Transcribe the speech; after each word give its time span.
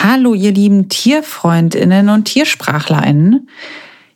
Hallo, 0.00 0.32
ihr 0.32 0.52
lieben 0.52 0.88
Tierfreundinnen 0.88 2.08
und 2.08 2.26
Tiersprachlerinnen. 2.26 3.48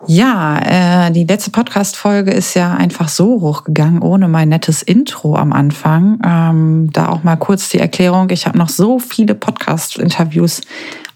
Ja, 0.06 1.08
äh, 1.08 1.10
die 1.10 1.24
letzte 1.24 1.50
Podcast-Folge 1.50 2.30
ist 2.30 2.54
ja 2.54 2.72
einfach 2.72 3.08
so 3.08 3.40
hochgegangen, 3.40 4.00
ohne 4.00 4.28
mein 4.28 4.48
nettes 4.48 4.82
Intro 4.82 5.34
am 5.34 5.52
Anfang. 5.52 6.20
Ähm, 6.24 6.90
da 6.92 7.08
auch 7.08 7.24
mal 7.24 7.34
kurz 7.34 7.68
die 7.68 7.80
Erklärung. 7.80 8.30
Ich 8.30 8.46
habe 8.46 8.58
noch 8.58 8.68
so 8.68 9.00
viele 9.00 9.34
Podcast-Interviews 9.34 10.60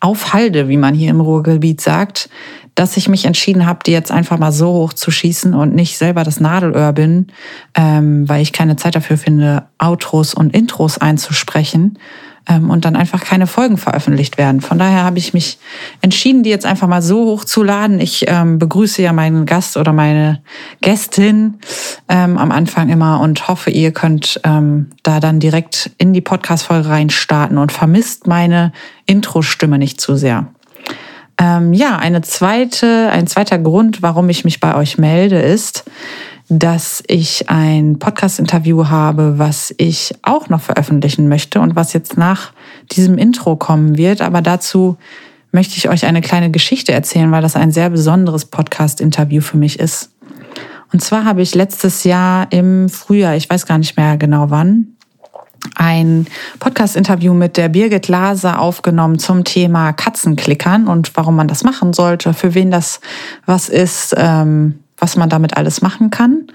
auf 0.00 0.32
Halde, 0.32 0.68
wie 0.68 0.78
man 0.78 0.94
hier 0.94 1.10
im 1.10 1.20
Ruhrgebiet 1.20 1.80
sagt, 1.80 2.28
dass 2.74 2.96
ich 2.96 3.08
mich 3.08 3.24
entschieden 3.24 3.66
habe, 3.66 3.80
die 3.86 3.92
jetzt 3.92 4.10
einfach 4.10 4.38
mal 4.38 4.52
so 4.52 4.66
hoch 4.66 4.94
zu 4.94 5.12
schießen 5.12 5.54
und 5.54 5.76
nicht 5.76 5.96
selber 5.96 6.24
das 6.24 6.40
Nadelöhr 6.40 6.92
bin, 6.92 7.28
ähm, 7.76 8.28
weil 8.28 8.42
ich 8.42 8.52
keine 8.52 8.74
Zeit 8.74 8.96
dafür 8.96 9.16
finde, 9.16 9.66
Outros 9.78 10.34
und 10.34 10.56
Intros 10.56 10.98
einzusprechen 10.98 11.98
und 12.48 12.84
dann 12.84 12.96
einfach 12.96 13.22
keine 13.22 13.46
Folgen 13.46 13.76
veröffentlicht 13.76 14.38
werden. 14.38 14.60
Von 14.60 14.78
daher 14.78 15.04
habe 15.04 15.18
ich 15.18 15.34
mich 15.34 15.58
entschieden, 16.00 16.42
die 16.42 16.50
jetzt 16.50 16.66
einfach 16.66 16.88
mal 16.88 17.02
so 17.02 17.24
hoch 17.24 17.44
zu 17.44 17.62
laden. 17.62 18.00
Ich 18.00 18.24
ähm, 18.28 18.58
begrüße 18.58 19.02
ja 19.02 19.12
meinen 19.12 19.46
Gast 19.46 19.76
oder 19.76 19.92
meine 19.92 20.40
Gästin 20.80 21.58
ähm, 22.08 22.38
am 22.38 22.52
Anfang 22.52 22.88
immer 22.88 23.20
und 23.20 23.48
hoffe, 23.48 23.70
ihr 23.70 23.92
könnt 23.92 24.40
ähm, 24.44 24.90
da 25.02 25.20
dann 25.20 25.40
direkt 25.40 25.90
in 25.98 26.12
die 26.12 26.20
Podcast-Folge 26.20 26.88
reinstarten 26.88 27.58
und 27.58 27.72
vermisst 27.72 28.26
meine 28.26 28.72
Intro-Stimme 29.06 29.78
nicht 29.78 30.00
zu 30.00 30.16
sehr. 30.16 30.46
Ähm, 31.38 31.74
ja, 31.74 31.98
eine 31.98 32.22
zweite, 32.22 33.10
ein 33.10 33.26
zweiter 33.26 33.58
Grund, 33.58 34.00
warum 34.00 34.28
ich 34.30 34.44
mich 34.44 34.60
bei 34.60 34.74
euch 34.74 34.96
melde, 34.96 35.38
ist, 35.38 35.84
dass 36.48 37.02
ich 37.08 37.50
ein 37.50 37.98
Podcast-Interview 37.98 38.88
habe, 38.88 39.38
was 39.38 39.74
ich 39.78 40.14
auch 40.22 40.48
noch 40.48 40.60
veröffentlichen 40.60 41.28
möchte 41.28 41.60
und 41.60 41.74
was 41.74 41.92
jetzt 41.92 42.16
nach 42.16 42.52
diesem 42.92 43.18
Intro 43.18 43.56
kommen 43.56 43.96
wird. 43.96 44.22
Aber 44.22 44.42
dazu 44.42 44.96
möchte 45.50 45.76
ich 45.76 45.88
euch 45.88 46.06
eine 46.06 46.20
kleine 46.20 46.50
Geschichte 46.50 46.92
erzählen, 46.92 47.32
weil 47.32 47.42
das 47.42 47.56
ein 47.56 47.72
sehr 47.72 47.90
besonderes 47.90 48.44
Podcast-Interview 48.44 49.40
für 49.40 49.56
mich 49.56 49.80
ist. 49.80 50.10
Und 50.92 51.02
zwar 51.02 51.24
habe 51.24 51.42
ich 51.42 51.54
letztes 51.54 52.04
Jahr 52.04 52.46
im 52.52 52.88
Frühjahr, 52.88 53.34
ich 53.34 53.50
weiß 53.50 53.66
gar 53.66 53.78
nicht 53.78 53.96
mehr 53.96 54.16
genau 54.16 54.50
wann, 54.50 54.96
ein 55.74 56.26
Podcast-Interview 56.60 57.34
mit 57.34 57.56
der 57.56 57.68
Birgit 57.68 58.06
Laser 58.06 58.60
aufgenommen 58.60 59.18
zum 59.18 59.42
Thema 59.42 59.92
Katzenklickern 59.92 60.86
und 60.86 61.16
warum 61.16 61.34
man 61.34 61.48
das 61.48 61.64
machen 61.64 61.92
sollte, 61.92 62.34
für 62.34 62.54
wen 62.54 62.70
das 62.70 63.00
was 63.46 63.68
ist, 63.68 64.14
ähm, 64.16 64.78
was 64.98 65.16
man 65.16 65.28
damit 65.28 65.56
alles 65.56 65.82
machen 65.82 66.10
kann. 66.10 66.46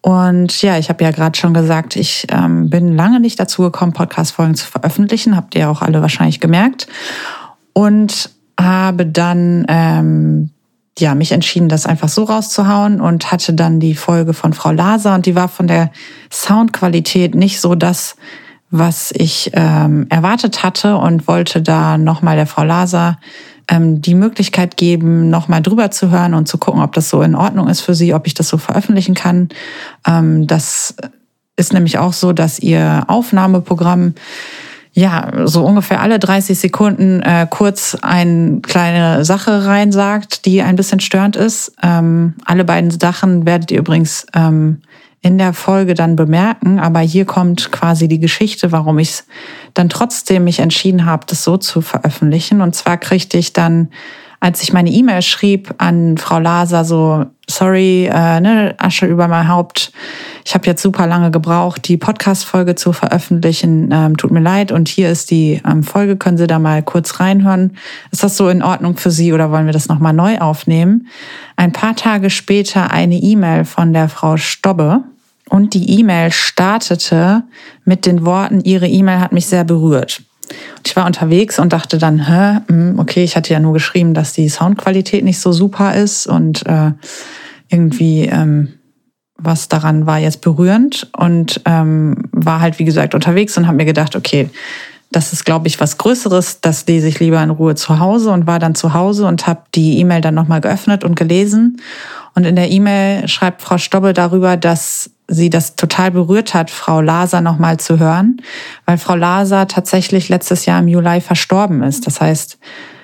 Und 0.00 0.62
ja, 0.62 0.78
ich 0.78 0.88
habe 0.88 1.04
ja 1.04 1.12
gerade 1.12 1.38
schon 1.38 1.54
gesagt, 1.54 1.94
ich 1.94 2.26
ähm, 2.30 2.68
bin 2.68 2.96
lange 2.96 3.20
nicht 3.20 3.38
dazu 3.38 3.62
gekommen, 3.62 3.92
Podcast-Folgen 3.92 4.56
zu 4.56 4.66
veröffentlichen. 4.66 5.36
Habt 5.36 5.54
ihr 5.54 5.70
auch 5.70 5.80
alle 5.80 6.02
wahrscheinlich 6.02 6.40
gemerkt. 6.40 6.88
Und 7.72 8.30
habe 8.58 9.06
dann 9.06 9.64
ähm, 9.68 10.50
ja, 10.98 11.14
mich 11.14 11.32
entschieden, 11.32 11.68
das 11.68 11.86
einfach 11.86 12.08
so 12.08 12.24
rauszuhauen 12.24 13.00
und 13.00 13.32
hatte 13.32 13.54
dann 13.54 13.80
die 13.80 13.94
Folge 13.94 14.34
von 14.34 14.52
Frau 14.52 14.72
Laser 14.72 15.14
und 15.14 15.26
die 15.26 15.34
war 15.34 15.48
von 15.48 15.66
der 15.66 15.90
Soundqualität 16.30 17.34
nicht 17.34 17.60
so 17.60 17.74
das, 17.74 18.16
was 18.70 19.12
ich 19.14 19.50
ähm, 19.54 20.06
erwartet 20.10 20.62
hatte 20.62 20.96
und 20.96 21.28
wollte 21.28 21.62
da 21.62 21.96
nochmal 21.96 22.36
der 22.36 22.46
Frau 22.46 22.64
Laser 22.64 23.18
ähm, 23.68 24.02
die 24.02 24.14
Möglichkeit 24.14 24.76
geben, 24.76 25.30
nochmal 25.30 25.62
drüber 25.62 25.90
zu 25.90 26.10
hören 26.10 26.34
und 26.34 26.48
zu 26.48 26.58
gucken, 26.58 26.82
ob 26.82 26.92
das 26.92 27.08
so 27.08 27.22
in 27.22 27.34
Ordnung 27.34 27.68
ist 27.68 27.80
für 27.80 27.94
sie, 27.94 28.14
ob 28.14 28.26
ich 28.26 28.34
das 28.34 28.48
so 28.48 28.58
veröffentlichen 28.58 29.14
kann. 29.14 29.48
Ähm, 30.06 30.46
das 30.46 30.94
ist 31.56 31.72
nämlich 31.72 31.98
auch 31.98 32.12
so, 32.12 32.32
dass 32.32 32.58
ihr 32.58 33.04
Aufnahmeprogramm 33.06 34.14
ja, 34.94 35.46
so 35.46 35.64
ungefähr 35.64 36.00
alle 36.00 36.18
30 36.18 36.58
Sekunden 36.58 37.22
äh, 37.22 37.46
kurz 37.48 37.96
eine 38.02 38.60
kleine 38.60 39.24
Sache 39.24 39.64
reinsagt, 39.64 40.44
die 40.44 40.60
ein 40.60 40.76
bisschen 40.76 41.00
störend 41.00 41.34
ist. 41.34 41.72
Ähm, 41.82 42.34
alle 42.44 42.64
beiden 42.64 42.90
Sachen 42.90 43.46
werdet 43.46 43.70
ihr 43.70 43.78
übrigens 43.78 44.26
ähm, 44.34 44.82
in 45.22 45.38
der 45.38 45.52
Folge 45.52 45.94
dann 45.94 46.16
bemerken. 46.16 46.78
Aber 46.80 47.00
hier 47.00 47.24
kommt 47.24 47.70
quasi 47.72 48.08
die 48.08 48.18
Geschichte, 48.18 48.72
warum 48.72 48.98
ich 48.98 49.22
dann 49.72 49.88
trotzdem 49.88 50.44
mich 50.44 50.58
entschieden 50.58 51.06
habe, 51.06 51.26
das 51.26 51.44
so 51.44 51.56
zu 51.56 51.80
veröffentlichen. 51.80 52.60
Und 52.60 52.74
zwar 52.74 52.98
kriegte 52.98 53.38
ich 53.38 53.52
dann, 53.52 53.88
als 54.42 54.60
ich 54.60 54.72
meine 54.72 54.90
E-Mail 54.90 55.22
schrieb 55.22 55.72
an 55.78 56.18
Frau 56.18 56.40
Laser, 56.40 56.84
so, 56.84 57.26
sorry, 57.48 58.06
äh, 58.12 58.40
ne, 58.40 58.74
Asche 58.76 59.06
über 59.06 59.28
mein 59.28 59.46
Haupt. 59.46 59.92
Ich 60.44 60.54
habe 60.54 60.66
jetzt 60.66 60.82
super 60.82 61.06
lange 61.06 61.30
gebraucht, 61.30 61.86
die 61.86 61.96
Podcast-Folge 61.96 62.74
zu 62.74 62.92
veröffentlichen. 62.92 63.90
Ähm, 63.92 64.16
tut 64.16 64.32
mir 64.32 64.40
leid. 64.40 64.72
Und 64.72 64.88
hier 64.88 65.10
ist 65.10 65.30
die 65.30 65.62
ähm, 65.64 65.84
Folge. 65.84 66.16
Können 66.16 66.38
Sie 66.38 66.48
da 66.48 66.58
mal 66.58 66.82
kurz 66.82 67.20
reinhören? 67.20 67.76
Ist 68.10 68.24
das 68.24 68.36
so 68.36 68.48
in 68.48 68.64
Ordnung 68.64 68.96
für 68.96 69.12
Sie 69.12 69.32
oder 69.32 69.52
wollen 69.52 69.66
wir 69.66 69.72
das 69.72 69.86
nochmal 69.86 70.12
neu 70.12 70.38
aufnehmen? 70.38 71.06
Ein 71.54 71.70
paar 71.70 71.94
Tage 71.94 72.28
später 72.28 72.90
eine 72.90 73.14
E-Mail 73.14 73.64
von 73.64 73.92
der 73.92 74.08
Frau 74.08 74.36
Stobbe. 74.38 75.04
Und 75.48 75.72
die 75.74 76.00
E-Mail 76.00 76.32
startete 76.32 77.44
mit 77.84 78.06
den 78.06 78.26
Worten, 78.26 78.60
Ihre 78.62 78.88
E-Mail 78.88 79.20
hat 79.20 79.30
mich 79.30 79.46
sehr 79.46 79.62
berührt. 79.62 80.24
Und 80.48 80.86
ich 80.86 80.96
war 80.96 81.06
unterwegs 81.06 81.58
und 81.58 81.72
dachte 81.72 81.98
dann, 81.98 82.26
hä, 82.26 82.60
hm, 82.68 82.98
okay, 82.98 83.24
ich 83.24 83.36
hatte 83.36 83.52
ja 83.52 83.60
nur 83.60 83.72
geschrieben, 83.72 84.14
dass 84.14 84.32
die 84.32 84.48
Soundqualität 84.48 85.24
nicht 85.24 85.40
so 85.40 85.52
super 85.52 85.94
ist 85.94 86.26
und 86.26 86.66
äh, 86.66 86.92
irgendwie 87.68 88.26
ähm, 88.26 88.74
was 89.44 89.68
daran 89.68 90.06
war 90.06 90.18
jetzt 90.18 90.40
berührend 90.40 91.08
und 91.16 91.60
ähm, 91.64 92.28
war 92.32 92.60
halt, 92.60 92.78
wie 92.78 92.84
gesagt, 92.84 93.14
unterwegs 93.14 93.56
und 93.56 93.66
habe 93.66 93.76
mir 93.76 93.84
gedacht, 93.84 94.14
okay, 94.14 94.48
das 95.12 95.32
ist, 95.32 95.44
glaube 95.44 95.68
ich, 95.68 95.80
was 95.80 95.98
Größeres, 95.98 96.60
das 96.60 96.86
lese 96.86 97.08
ich 97.08 97.20
lieber 97.20 97.42
in 97.42 97.50
Ruhe 97.50 97.74
zu 97.74 97.98
Hause 97.98 98.30
und 98.30 98.46
war 98.46 98.58
dann 98.58 98.74
zu 98.74 98.94
Hause 98.94 99.26
und 99.26 99.46
habe 99.46 99.62
die 99.74 99.98
E-Mail 99.98 100.20
dann 100.20 100.34
nochmal 100.34 100.60
geöffnet 100.60 101.04
und 101.04 101.14
gelesen. 101.14 101.80
Und 102.34 102.44
in 102.44 102.56
der 102.56 102.70
E-Mail 102.70 103.28
schreibt 103.28 103.62
Frau 103.62 103.78
Stobbe 103.78 104.12
darüber, 104.12 104.56
dass 104.56 105.10
sie 105.28 105.50
das 105.50 105.76
total 105.76 106.10
berührt 106.10 106.54
hat, 106.54 106.70
Frau 106.70 107.00
Laser 107.00 107.40
nochmal 107.40 107.78
zu 107.78 107.98
hören, 107.98 108.40
weil 108.86 108.98
Frau 108.98 109.14
Laser 109.14 109.68
tatsächlich 109.68 110.28
letztes 110.28 110.66
Jahr 110.66 110.80
im 110.80 110.88
Juli 110.88 111.20
verstorben 111.20 111.82
ist. 111.82 112.06
Das 112.06 112.20
heißt, 112.20 112.58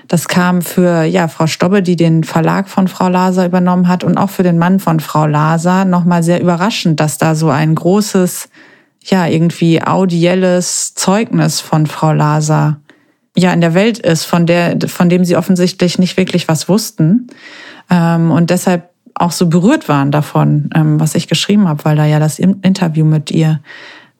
das 0.08 0.26
kam 0.26 0.62
für 0.62 1.04
ja, 1.04 1.28
Frau 1.28 1.46
Stobbe, 1.46 1.82
die 1.82 1.96
den 1.96 2.24
Verlag 2.24 2.68
von 2.68 2.88
Frau 2.88 3.08
Laser 3.08 3.44
übernommen 3.44 3.88
hat 3.88 4.04
und 4.04 4.16
auch 4.16 4.30
für 4.30 4.42
den 4.42 4.58
Mann 4.58 4.80
von 4.80 5.00
Frau 5.00 5.26
Laser 5.26 5.84
nochmal 5.84 6.22
sehr 6.22 6.40
überraschend, 6.40 6.98
dass 6.98 7.18
da 7.18 7.34
so 7.34 7.50
ein 7.50 7.74
großes, 7.74 8.48
ja, 9.04 9.26
irgendwie 9.26 9.82
audielles 9.82 10.94
Zeugnis 10.94 11.60
von 11.60 11.86
Frau 11.86 12.12
Laser 12.12 12.80
ja 13.36 13.52
in 13.52 13.60
der 13.60 13.74
Welt 13.74 13.98
ist, 13.98 14.24
von 14.24 14.46
der, 14.46 14.76
von 14.86 15.08
dem 15.08 15.24
sie 15.24 15.36
offensichtlich 15.36 15.98
nicht 15.98 16.16
wirklich 16.16 16.48
was 16.48 16.68
wussten. 16.68 17.28
Ähm, 17.90 18.30
und 18.30 18.50
deshalb 18.50 18.90
auch 19.14 19.32
so 19.32 19.46
berührt 19.46 19.88
waren 19.88 20.10
davon, 20.10 20.70
ähm, 20.74 21.00
was 21.00 21.14
ich 21.14 21.28
geschrieben 21.28 21.68
habe, 21.68 21.84
weil 21.84 21.96
da 21.96 22.04
ja 22.04 22.18
das 22.18 22.38
Interview 22.38 23.04
mit 23.04 23.30
ihr 23.30 23.60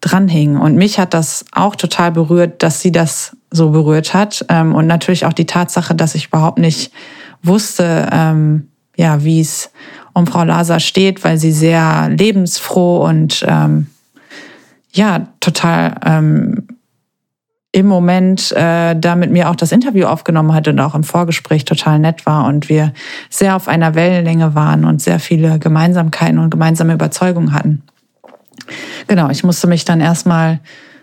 dranhing. 0.00 0.56
Und 0.56 0.76
mich 0.76 0.98
hat 0.98 1.14
das 1.14 1.44
auch 1.52 1.76
total 1.76 2.12
berührt, 2.12 2.62
dass 2.62 2.80
sie 2.80 2.92
das 2.92 3.36
so 3.50 3.70
berührt 3.70 4.14
hat. 4.14 4.44
Ähm, 4.48 4.74
und 4.74 4.86
natürlich 4.86 5.24
auch 5.24 5.32
die 5.32 5.46
Tatsache, 5.46 5.94
dass 5.94 6.14
ich 6.14 6.28
überhaupt 6.28 6.58
nicht 6.58 6.92
wusste, 7.42 8.08
ähm, 8.12 8.68
ja, 8.96 9.22
wie 9.22 9.40
es 9.40 9.70
um 10.12 10.26
Frau 10.26 10.42
Laser 10.42 10.80
steht, 10.80 11.22
weil 11.24 11.38
sie 11.38 11.52
sehr 11.52 12.08
lebensfroh 12.08 13.04
und 13.04 13.44
ja, 14.98 15.28
total 15.40 15.94
im 17.72 17.86
Moment 17.86 18.50
äh, 18.52 18.96
da 18.98 19.14
mit 19.14 19.30
mir 19.30 19.50
auch 19.50 19.56
das 19.56 19.72
Interview 19.72 20.06
aufgenommen 20.06 20.54
hat 20.54 20.68
und 20.68 20.80
auch 20.80 20.94
im 20.94 21.04
Vorgespräch 21.04 21.64
total 21.64 21.98
nett 21.98 22.24
war 22.24 22.46
und 22.46 22.68
wir 22.68 22.92
sehr 23.28 23.56
auf 23.56 23.68
einer 23.68 23.94
Wellenlänge 23.94 24.54
waren 24.54 24.84
und 24.84 25.02
sehr 25.02 25.20
viele 25.20 25.58
Gemeinsamkeiten 25.58 26.38
und 26.38 26.50
gemeinsame 26.50 26.94
Überzeugungen 26.94 27.52
hatten. 27.52 27.82
Genau, 29.06 29.28
ich 29.30 29.44
musste 29.44 29.66
mich 29.66 29.84
dann 29.84 30.00
erstmal 30.00 30.60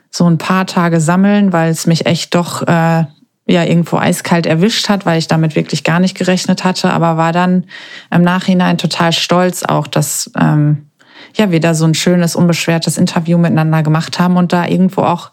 so 0.09 0.25
ein 0.25 0.37
paar 0.37 0.65
Tage 0.65 0.99
sammeln, 0.99 1.53
weil 1.53 1.71
es 1.71 1.87
mich 1.87 2.07
echt 2.07 2.33
doch 2.33 2.63
äh, 2.63 3.05
ja 3.47 3.63
irgendwo 3.63 3.97
eiskalt 3.97 4.47
erwischt 4.47 4.89
hat, 4.89 5.05
weil 5.05 5.19
ich 5.19 5.27
damit 5.27 5.55
wirklich 5.55 5.83
gar 5.83 5.99
nicht 5.99 6.17
gerechnet 6.17 6.63
hatte, 6.63 6.91
aber 6.91 7.15
war 7.15 7.31
dann 7.31 7.65
im 8.11 8.23
Nachhinein 8.23 8.77
total 8.79 9.13
stolz 9.13 9.63
auch, 9.63 9.85
dass 9.87 10.31
ähm, 10.39 10.89
ja, 11.35 11.51
wir 11.51 11.59
da 11.59 11.73
so 11.73 11.85
ein 11.85 11.93
schönes, 11.93 12.35
unbeschwertes 12.35 12.97
Interview 12.97 13.37
miteinander 13.37 13.83
gemacht 13.83 14.19
haben 14.19 14.37
und 14.37 14.53
da 14.53 14.65
irgendwo 14.65 15.01
auch 15.01 15.31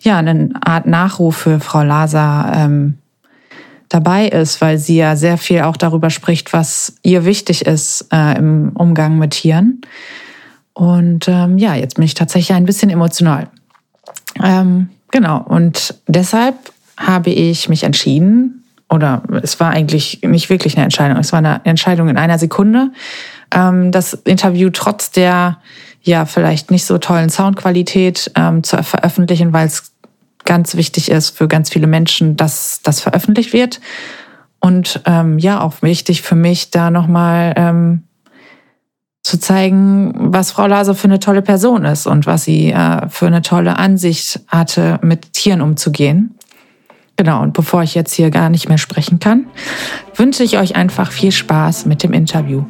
ja 0.00 0.18
eine 0.18 0.50
Art 0.60 0.86
Nachruf 0.86 1.36
für 1.36 1.60
Frau 1.60 1.82
Laser 1.82 2.52
ähm, 2.54 2.98
dabei 3.88 4.26
ist, 4.28 4.60
weil 4.60 4.78
sie 4.78 4.96
ja 4.96 5.16
sehr 5.16 5.38
viel 5.38 5.62
auch 5.62 5.76
darüber 5.76 6.10
spricht, 6.10 6.52
was 6.52 6.96
ihr 7.02 7.24
wichtig 7.24 7.66
ist 7.66 8.06
äh, 8.12 8.36
im 8.36 8.72
Umgang 8.74 9.18
mit 9.18 9.32
Tieren. 9.32 9.80
Und 10.72 11.28
ähm, 11.28 11.58
ja, 11.58 11.74
jetzt 11.74 11.94
bin 11.94 12.04
ich 12.04 12.14
tatsächlich 12.14 12.56
ein 12.56 12.64
bisschen 12.64 12.90
emotional. 12.90 13.48
Ähm, 14.42 14.88
genau, 15.12 15.40
und 15.40 15.94
deshalb 16.08 16.56
habe 16.96 17.30
ich 17.30 17.68
mich 17.68 17.84
entschieden, 17.84 18.64
oder 18.90 19.22
es 19.42 19.60
war 19.60 19.70
eigentlich 19.70 20.20
nicht 20.22 20.50
wirklich 20.50 20.76
eine 20.76 20.84
Entscheidung, 20.84 21.18
es 21.18 21.32
war 21.32 21.38
eine 21.38 21.60
Entscheidung 21.64 22.08
in 22.08 22.16
einer 22.16 22.38
Sekunde, 22.38 22.90
ähm, 23.52 23.92
das 23.92 24.14
Interview 24.14 24.70
trotz 24.70 25.10
der 25.10 25.58
ja 26.02 26.26
vielleicht 26.26 26.70
nicht 26.70 26.84
so 26.84 26.98
tollen 26.98 27.30
Soundqualität 27.30 28.30
ähm, 28.36 28.62
zu 28.62 28.82
veröffentlichen, 28.82 29.52
weil 29.52 29.66
es 29.66 29.92
ganz 30.44 30.76
wichtig 30.76 31.10
ist 31.10 31.30
für 31.30 31.48
ganz 31.48 31.70
viele 31.70 31.86
Menschen, 31.86 32.36
dass 32.36 32.80
das 32.82 33.00
veröffentlicht 33.00 33.52
wird. 33.52 33.80
Und 34.60 35.00
ähm, 35.06 35.38
ja, 35.38 35.60
auch 35.60 35.82
wichtig 35.82 36.22
für 36.22 36.34
mich, 36.34 36.70
da 36.70 36.90
nochmal 36.90 37.54
ähm, 37.56 38.04
zu 39.22 39.38
zeigen, 39.38 40.12
was 40.14 40.52
Frau 40.52 40.66
Laser 40.66 40.94
für 40.94 41.08
eine 41.08 41.18
tolle 41.18 41.42
Person 41.42 41.84
ist 41.84 42.06
und 42.06 42.26
was 42.26 42.44
sie 42.44 42.70
äh, 42.70 43.08
für 43.08 43.26
eine 43.26 43.42
tolle 43.42 43.78
Ansicht 43.78 44.40
hatte, 44.48 44.98
mit 45.02 45.32
Tieren 45.32 45.62
umzugehen. 45.62 46.34
Genau, 47.16 47.42
und 47.42 47.52
bevor 47.52 47.82
ich 47.82 47.94
jetzt 47.94 48.12
hier 48.12 48.30
gar 48.30 48.50
nicht 48.50 48.68
mehr 48.68 48.78
sprechen 48.78 49.20
kann, 49.20 49.46
wünsche 50.14 50.42
ich 50.42 50.58
euch 50.58 50.76
einfach 50.76 51.12
viel 51.12 51.32
Spaß 51.32 51.86
mit 51.86 52.02
dem 52.02 52.12
Interview. 52.12 52.64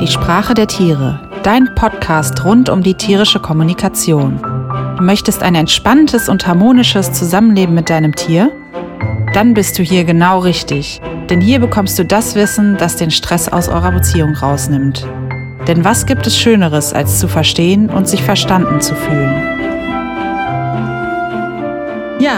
Die 0.00 0.06
Sprache 0.06 0.54
der 0.54 0.68
Tiere, 0.68 1.18
dein 1.42 1.74
Podcast 1.74 2.44
rund 2.44 2.68
um 2.68 2.84
die 2.84 2.94
tierische 2.94 3.40
Kommunikation. 3.40 4.38
Du 4.96 5.02
möchtest 5.02 5.42
ein 5.42 5.56
entspanntes 5.56 6.28
und 6.28 6.46
harmonisches 6.46 7.12
Zusammenleben 7.12 7.74
mit 7.74 7.90
deinem 7.90 8.14
Tier? 8.14 8.52
Dann 9.34 9.54
bist 9.54 9.76
du 9.76 9.82
hier 9.82 10.04
genau 10.04 10.38
richtig, 10.38 11.00
denn 11.28 11.40
hier 11.40 11.58
bekommst 11.58 11.98
du 11.98 12.04
das 12.04 12.36
Wissen, 12.36 12.76
das 12.76 12.94
den 12.94 13.10
Stress 13.10 13.48
aus 13.48 13.68
eurer 13.68 13.90
Beziehung 13.90 14.36
rausnimmt. 14.36 15.04
Denn 15.66 15.84
was 15.84 16.06
gibt 16.06 16.28
es 16.28 16.38
Schöneres, 16.38 16.92
als 16.92 17.18
zu 17.18 17.26
verstehen 17.26 17.90
und 17.90 18.06
sich 18.06 18.22
verstanden 18.22 18.80
zu 18.80 18.94
fühlen? 18.94 19.57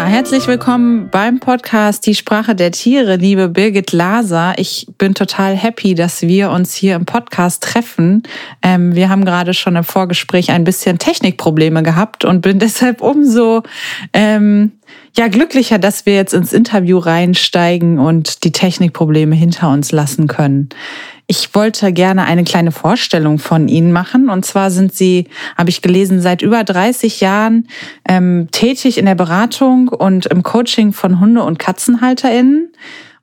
Ja, 0.00 0.06
herzlich 0.06 0.46
willkommen 0.46 1.10
beim 1.10 1.40
Podcast 1.40 2.06
Die 2.06 2.14
Sprache 2.14 2.54
der 2.54 2.72
Tiere, 2.72 3.16
liebe 3.16 3.50
Birgit 3.50 3.92
Laser. 3.92 4.54
Ich 4.56 4.86
bin 4.96 5.14
total 5.14 5.54
happy, 5.54 5.94
dass 5.94 6.22
wir 6.22 6.52
uns 6.52 6.72
hier 6.72 6.96
im 6.96 7.04
Podcast 7.04 7.62
treffen. 7.62 8.22
Ähm, 8.62 8.94
wir 8.94 9.10
haben 9.10 9.26
gerade 9.26 9.52
schon 9.52 9.76
im 9.76 9.84
Vorgespräch 9.84 10.52
ein 10.52 10.64
bisschen 10.64 10.98
Technikprobleme 10.98 11.82
gehabt 11.82 12.24
und 12.24 12.40
bin 12.40 12.58
deshalb 12.60 13.02
umso 13.02 13.62
ähm, 14.14 14.72
ja 15.18 15.28
glücklicher, 15.28 15.78
dass 15.78 16.06
wir 16.06 16.14
jetzt 16.14 16.32
ins 16.32 16.54
Interview 16.54 16.96
reinsteigen 16.96 17.98
und 17.98 18.44
die 18.44 18.52
Technikprobleme 18.52 19.36
hinter 19.36 19.68
uns 19.68 19.92
lassen 19.92 20.28
können. 20.28 20.70
Ich 21.30 21.54
wollte 21.54 21.92
gerne 21.92 22.24
eine 22.24 22.42
kleine 22.42 22.72
Vorstellung 22.72 23.38
von 23.38 23.68
Ihnen 23.68 23.92
machen. 23.92 24.30
Und 24.30 24.44
zwar 24.44 24.72
sind 24.72 24.92
Sie, 24.92 25.28
habe 25.56 25.70
ich 25.70 25.80
gelesen, 25.80 26.20
seit 26.20 26.42
über 26.42 26.64
30 26.64 27.20
Jahren 27.20 27.68
ähm, 28.08 28.48
tätig 28.50 28.98
in 28.98 29.06
der 29.06 29.14
Beratung 29.14 29.86
und 29.86 30.26
im 30.26 30.42
Coaching 30.42 30.92
von 30.92 31.20
Hunde- 31.20 31.44
und 31.44 31.60
KatzenhalterInnen 31.60 32.72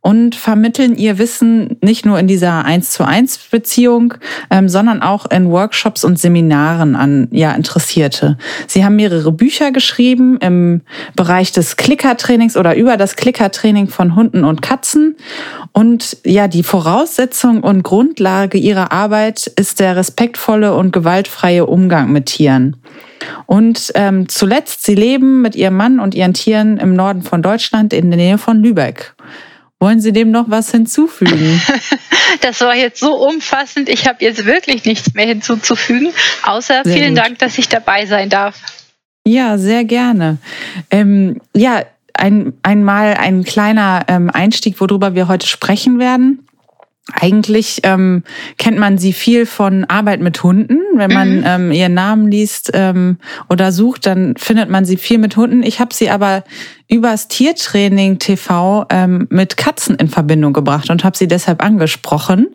und 0.07 0.35
vermitteln 0.35 0.95
ihr 0.95 1.17
Wissen 1.17 1.75
nicht 1.81 2.05
nur 2.05 2.17
in 2.17 2.27
dieser 2.27 2.63
1 2.63 2.91
zu 2.91 3.05
1 3.05 3.39
Beziehung, 3.51 4.13
ähm, 4.49 4.69
sondern 4.69 5.01
auch 5.01 5.29
in 5.29 5.51
Workshops 5.51 6.05
und 6.05 6.17
Seminaren 6.17 6.95
an 6.95 7.27
ja, 7.31 7.51
Interessierte. 7.51 8.37
Sie 8.67 8.85
haben 8.85 8.95
mehrere 8.95 9.33
Bücher 9.33 9.73
geschrieben 9.73 10.37
im 10.37 10.79
Bereich 11.17 11.51
des 11.51 11.75
Klickertrainings 11.75 12.55
oder 12.55 12.77
über 12.77 12.95
das 12.95 13.17
Klickertraining 13.17 13.89
von 13.89 14.15
Hunden 14.15 14.45
und 14.45 14.61
Katzen. 14.61 15.17
Und 15.73 16.15
ja, 16.25 16.47
die 16.47 16.63
Voraussetzung 16.63 17.61
und 17.61 17.83
Grundlage 17.83 18.57
ihrer 18.57 18.93
Arbeit 18.93 19.51
ist 19.57 19.81
der 19.81 19.97
respektvolle 19.97 20.73
und 20.73 20.93
gewaltfreie 20.93 21.65
Umgang 21.65 22.13
mit 22.13 22.27
Tieren. 22.27 22.77
Und 23.45 23.91
ähm, 23.95 24.29
zuletzt, 24.29 24.85
sie 24.85 24.95
leben 24.95 25.41
mit 25.41 25.57
ihrem 25.57 25.75
Mann 25.75 25.99
und 25.99 26.15
ihren 26.15 26.33
Tieren 26.33 26.77
im 26.77 26.93
Norden 26.93 27.23
von 27.23 27.41
Deutschland 27.41 27.91
in 27.91 28.09
der 28.09 28.17
Nähe 28.17 28.37
von 28.37 28.63
Lübeck. 28.63 29.16
Wollen 29.79 29.99
Sie 29.99 30.11
dem 30.11 30.31
noch 30.31 30.49
was 30.49 30.71
hinzufügen? 30.71 31.61
Das 32.41 32.59
war 32.59 32.75
jetzt 32.75 32.99
so 32.99 33.15
umfassend. 33.15 33.87
Ich 33.87 34.05
habe 34.05 34.23
jetzt 34.23 34.45
wirklich 34.45 34.83
nichts 34.83 35.13
mehr 35.13 35.25
hinzuzufügen, 35.25 36.11
außer 36.43 36.81
sehr 36.83 36.93
vielen 36.93 37.15
gut. 37.15 37.23
Dank, 37.23 37.39
dass 37.39 37.57
ich 37.57 37.69
dabei 37.69 38.05
sein 38.05 38.29
darf. 38.29 38.59
Ja, 39.25 39.57
sehr 39.57 39.85
gerne. 39.85 40.37
Ähm, 40.91 41.39
ja, 41.55 41.83
ein, 42.13 42.53
einmal 42.63 43.13
ein 43.15 43.43
kleiner 43.43 44.03
ähm, 44.07 44.29
Einstieg, 44.29 44.79
worüber 44.79 45.15
wir 45.15 45.29
heute 45.29 45.47
sprechen 45.47 45.99
werden. 45.99 46.45
Eigentlich 47.13 47.79
ähm, 47.83 48.23
kennt 48.57 48.77
man 48.77 48.97
sie 48.97 49.13
viel 49.13 49.45
von 49.45 49.85
Arbeit 49.85 50.19
mit 50.19 50.43
Hunden. 50.43 50.79
Wenn 50.95 51.13
man 51.13 51.37
mhm. 51.37 51.43
ähm, 51.45 51.71
ihren 51.71 51.93
Namen 51.93 52.29
liest 52.29 52.71
ähm, 52.73 53.17
oder 53.49 53.71
sucht, 53.71 54.05
dann 54.05 54.35
findet 54.35 54.69
man 54.69 54.83
sie 54.83 54.97
viel 54.97 55.17
mit 55.17 55.37
Hunden. 55.37 55.63
Ich 55.63 55.79
habe 55.79 55.93
sie 55.93 56.09
aber 56.09 56.43
übers 56.89 57.27
Tiertraining 57.27 58.17
TV 58.19 58.85
ähm, 58.89 59.27
mit 59.29 59.57
Katzen 59.57 59.95
in 59.95 60.07
Verbindung 60.07 60.53
gebracht 60.53 60.89
und 60.89 61.03
habe 61.03 61.17
sie 61.17 61.27
deshalb 61.27 61.63
angesprochen. 61.63 62.47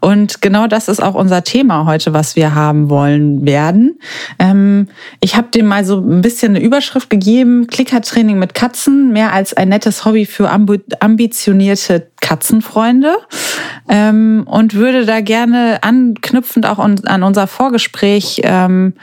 Und 0.00 0.40
genau 0.42 0.66
das 0.68 0.88
ist 0.88 1.02
auch 1.02 1.14
unser 1.14 1.42
Thema 1.42 1.86
heute, 1.86 2.12
was 2.12 2.36
wir 2.36 2.54
haben 2.54 2.88
wollen 2.88 3.44
werden. 3.44 3.98
Ähm, 4.38 4.88
ich 5.20 5.36
habe 5.36 5.48
dem 5.52 5.66
mal 5.66 5.84
so 5.84 5.98
ein 5.98 6.20
bisschen 6.20 6.54
eine 6.54 6.64
Überschrift 6.64 7.10
gegeben, 7.10 7.66
Klickertraining 7.66 8.38
mit 8.38 8.54
Katzen, 8.54 9.12
mehr 9.12 9.32
als 9.32 9.54
ein 9.54 9.68
nettes 9.68 10.04
Hobby 10.04 10.24
für 10.24 10.50
ambitionierte 10.50 12.06
Katzenfreunde. 12.20 13.16
Ähm, 13.88 14.44
und 14.46 14.74
würde 14.74 15.06
da 15.06 15.20
gerne 15.20 15.78
anknüpfend 15.82 16.66
auch 16.66 16.78
an 16.78 17.22
unser 17.22 17.46
Vorgespräch 17.46 18.40
ähm, 18.44 18.94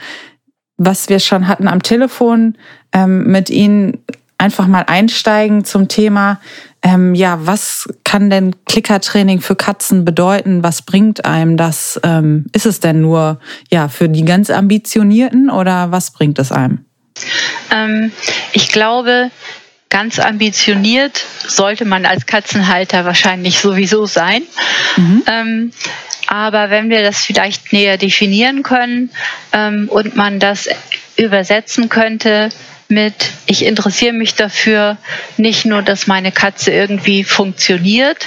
was 0.78 1.08
wir 1.08 1.18
schon 1.18 1.48
hatten 1.48 1.68
am 1.68 1.82
Telefon, 1.82 2.56
ähm, 2.92 3.24
mit 3.24 3.50
Ihnen 3.50 3.98
einfach 4.38 4.68
mal 4.68 4.84
einsteigen 4.86 5.64
zum 5.64 5.88
Thema, 5.88 6.40
ähm, 6.80 7.16
ja, 7.16 7.40
was 7.42 7.92
kann 8.04 8.30
denn 8.30 8.54
Klickertraining 8.64 9.40
für 9.40 9.56
Katzen 9.56 10.04
bedeuten? 10.04 10.62
Was 10.62 10.82
bringt 10.82 11.24
einem 11.24 11.56
das? 11.56 12.00
Ähm, 12.04 12.46
ist 12.52 12.66
es 12.66 12.78
denn 12.78 13.00
nur 13.00 13.40
ja 13.68 13.88
für 13.88 14.08
die 14.08 14.24
ganz 14.24 14.48
Ambitionierten 14.48 15.50
oder 15.50 15.90
was 15.90 16.12
bringt 16.12 16.38
es 16.38 16.52
einem? 16.52 16.84
Ähm, 17.72 18.12
ich 18.52 18.70
glaube, 18.70 19.32
ganz 19.90 20.18
ambitioniert 20.18 21.24
sollte 21.46 21.84
man 21.84 22.04
als 22.04 22.26
Katzenhalter 22.26 23.04
wahrscheinlich 23.04 23.58
sowieso 23.60 24.06
sein. 24.06 24.42
Mhm. 24.96 25.22
Ähm, 25.26 25.72
aber 26.26 26.70
wenn 26.70 26.90
wir 26.90 27.02
das 27.02 27.24
vielleicht 27.24 27.72
näher 27.72 27.96
definieren 27.96 28.62
können 28.62 29.10
ähm, 29.52 29.88
und 29.88 30.14
man 30.14 30.40
das 30.40 30.68
übersetzen 31.16 31.88
könnte 31.88 32.50
mit, 32.88 33.14
ich 33.46 33.64
interessiere 33.64 34.12
mich 34.12 34.34
dafür, 34.34 34.98
nicht 35.36 35.64
nur, 35.64 35.82
dass 35.82 36.06
meine 36.06 36.32
Katze 36.32 36.70
irgendwie 36.70 37.24
funktioniert, 37.24 38.26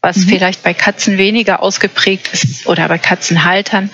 was 0.00 0.16
mhm. 0.18 0.28
vielleicht 0.28 0.62
bei 0.62 0.74
Katzen 0.74 1.18
weniger 1.18 1.60
ausgeprägt 1.60 2.30
ist 2.32 2.66
oder 2.66 2.86
bei 2.88 2.98
Katzenhaltern 2.98 3.90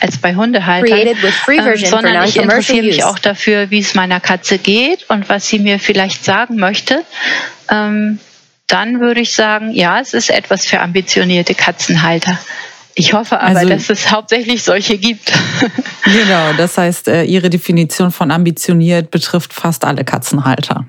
als 0.00 0.18
bei 0.18 0.34
Hundehaltern, 0.34 1.08
ähm, 1.08 1.76
sondern 1.76 2.24
ich 2.24 2.36
interessiere 2.36 2.86
mich 2.86 3.04
auch 3.04 3.18
dafür, 3.18 3.70
wie 3.70 3.80
es 3.80 3.94
meiner 3.94 4.20
Katze 4.20 4.58
geht 4.58 5.08
und 5.10 5.28
was 5.28 5.48
sie 5.48 5.58
mir 5.58 5.78
vielleicht 5.78 6.24
sagen 6.24 6.56
möchte. 6.56 7.04
Ähm, 7.70 8.20
dann 8.68 9.00
würde 9.00 9.20
ich 9.20 9.32
sagen, 9.34 9.72
ja, 9.72 9.98
es 9.98 10.14
ist 10.14 10.30
etwas 10.30 10.66
für 10.66 10.80
ambitionierte 10.80 11.54
Katzenhalter. 11.54 12.38
Ich 12.94 13.12
hoffe 13.12 13.40
aber, 13.40 13.58
also, 13.60 13.68
dass 13.68 13.90
es 13.90 14.10
hauptsächlich 14.10 14.62
solche 14.62 14.98
gibt. 14.98 15.32
genau, 16.04 16.52
das 16.56 16.76
heißt, 16.76 17.08
äh, 17.08 17.22
Ihre 17.22 17.48
Definition 17.48 18.10
von 18.10 18.30
ambitioniert 18.30 19.10
betrifft 19.10 19.54
fast 19.54 19.84
alle 19.84 20.04
Katzenhalter. 20.04 20.84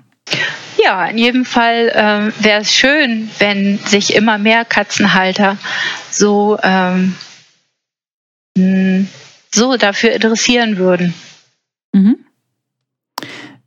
Ja, 0.82 1.06
in 1.08 1.18
jedem 1.18 1.46
Fall 1.46 1.92
ähm, 1.94 2.34
wäre 2.40 2.62
es 2.62 2.74
schön, 2.74 3.30
wenn 3.40 3.80
sich 3.80 4.16
immer 4.16 4.38
mehr 4.38 4.64
Katzenhalter 4.64 5.58
so, 6.10 6.58
ähm, 6.64 7.16
so 9.52 9.78
dafür 9.78 10.12
interessieren 10.12 10.78
würden. 10.78 11.14
Mhm. 11.92 12.18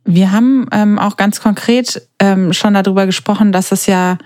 Wir 0.05 0.31
haben 0.31 0.67
ähm, 0.71 0.97
auch 0.99 1.15
ganz 1.15 1.39
konkret 1.39 2.07
ähm, 2.19 2.51
schon 2.51 2.73
darüber 2.73 3.05
gesprochen, 3.05 3.51
dass 3.51 3.71
es 3.71 3.85
ja 3.85 4.17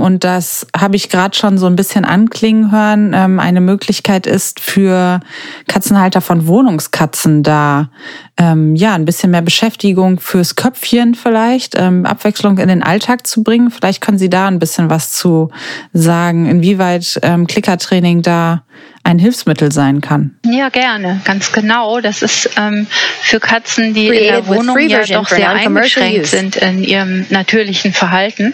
und 0.00 0.24
das 0.24 0.66
habe 0.76 0.96
ich 0.96 1.08
gerade 1.08 1.36
schon 1.36 1.58
so 1.58 1.66
ein 1.66 1.76
bisschen 1.76 2.04
anklingen 2.04 2.72
hören, 2.72 3.12
ähm, 3.14 3.38
eine 3.38 3.60
Möglichkeit 3.60 4.26
ist 4.26 4.60
für 4.60 5.20
Katzenhalter 5.66 6.20
von 6.20 6.46
Wohnungskatzen 6.46 7.42
da 7.42 7.90
ähm, 8.38 8.74
ja 8.74 8.94
ein 8.94 9.04
bisschen 9.04 9.30
mehr 9.30 9.42
Beschäftigung 9.42 10.20
fürs 10.20 10.56
Köpfchen 10.56 11.14
vielleicht, 11.14 11.76
Abwechslung 11.78 12.58
in 12.58 12.68
den 12.68 12.82
Alltag 12.82 13.26
zu 13.26 13.42
bringen. 13.42 13.70
Vielleicht 13.70 14.00
können 14.00 14.18
Sie 14.18 14.30
da 14.30 14.46
ein 14.46 14.58
bisschen 14.58 14.90
was 14.90 15.12
zu 15.12 15.50
sagen, 15.92 16.46
inwieweit 16.46 17.20
Klickertraining 17.46 18.22
da 18.22 18.62
ein 19.08 19.18
Hilfsmittel 19.18 19.72
sein 19.72 20.02
kann. 20.02 20.36
Ja, 20.44 20.68
gerne, 20.68 21.22
ganz 21.24 21.50
genau. 21.50 22.00
Das 22.00 22.20
ist 22.20 22.50
ähm, 22.58 22.86
für 23.22 23.40
Katzen, 23.40 23.94
die 23.94 24.08
in 24.08 24.24
der 24.24 24.46
Wohnung 24.46 24.78
ja 24.86 25.02
doch 25.02 25.26
sehr 25.26 25.50
eingeschränkt 25.50 26.26
sind 26.26 26.56
in 26.56 26.84
ihrem 26.84 27.24
natürlichen 27.30 27.94
Verhalten. 27.94 28.52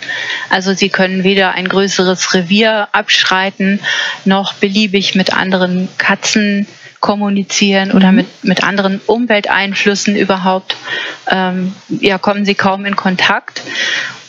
Also 0.51 0.73
sie 0.73 0.91
können 0.91 1.25
weder 1.25 1.55
ein 1.55 1.69
größeres 1.69 2.35
Revier 2.35 2.89
abschreiten, 2.93 3.81
noch 4.25 4.55
beliebig 4.55 5.17
mit 5.17 5.35
anderen 5.35 5.89
Katzen 5.99 6.69
kommunizieren 7.01 7.91
oder 7.91 8.13
mhm. 8.13 8.17
mit, 8.17 8.45
mit 8.45 8.63
anderen 8.63 9.01
Umwelteinflüssen 9.07 10.15
überhaupt, 10.15 10.77
ähm, 11.29 11.75
ja, 11.89 12.17
kommen 12.19 12.45
sie 12.45 12.55
kaum 12.55 12.87
in 12.87 12.95
Kontakt. 12.95 13.61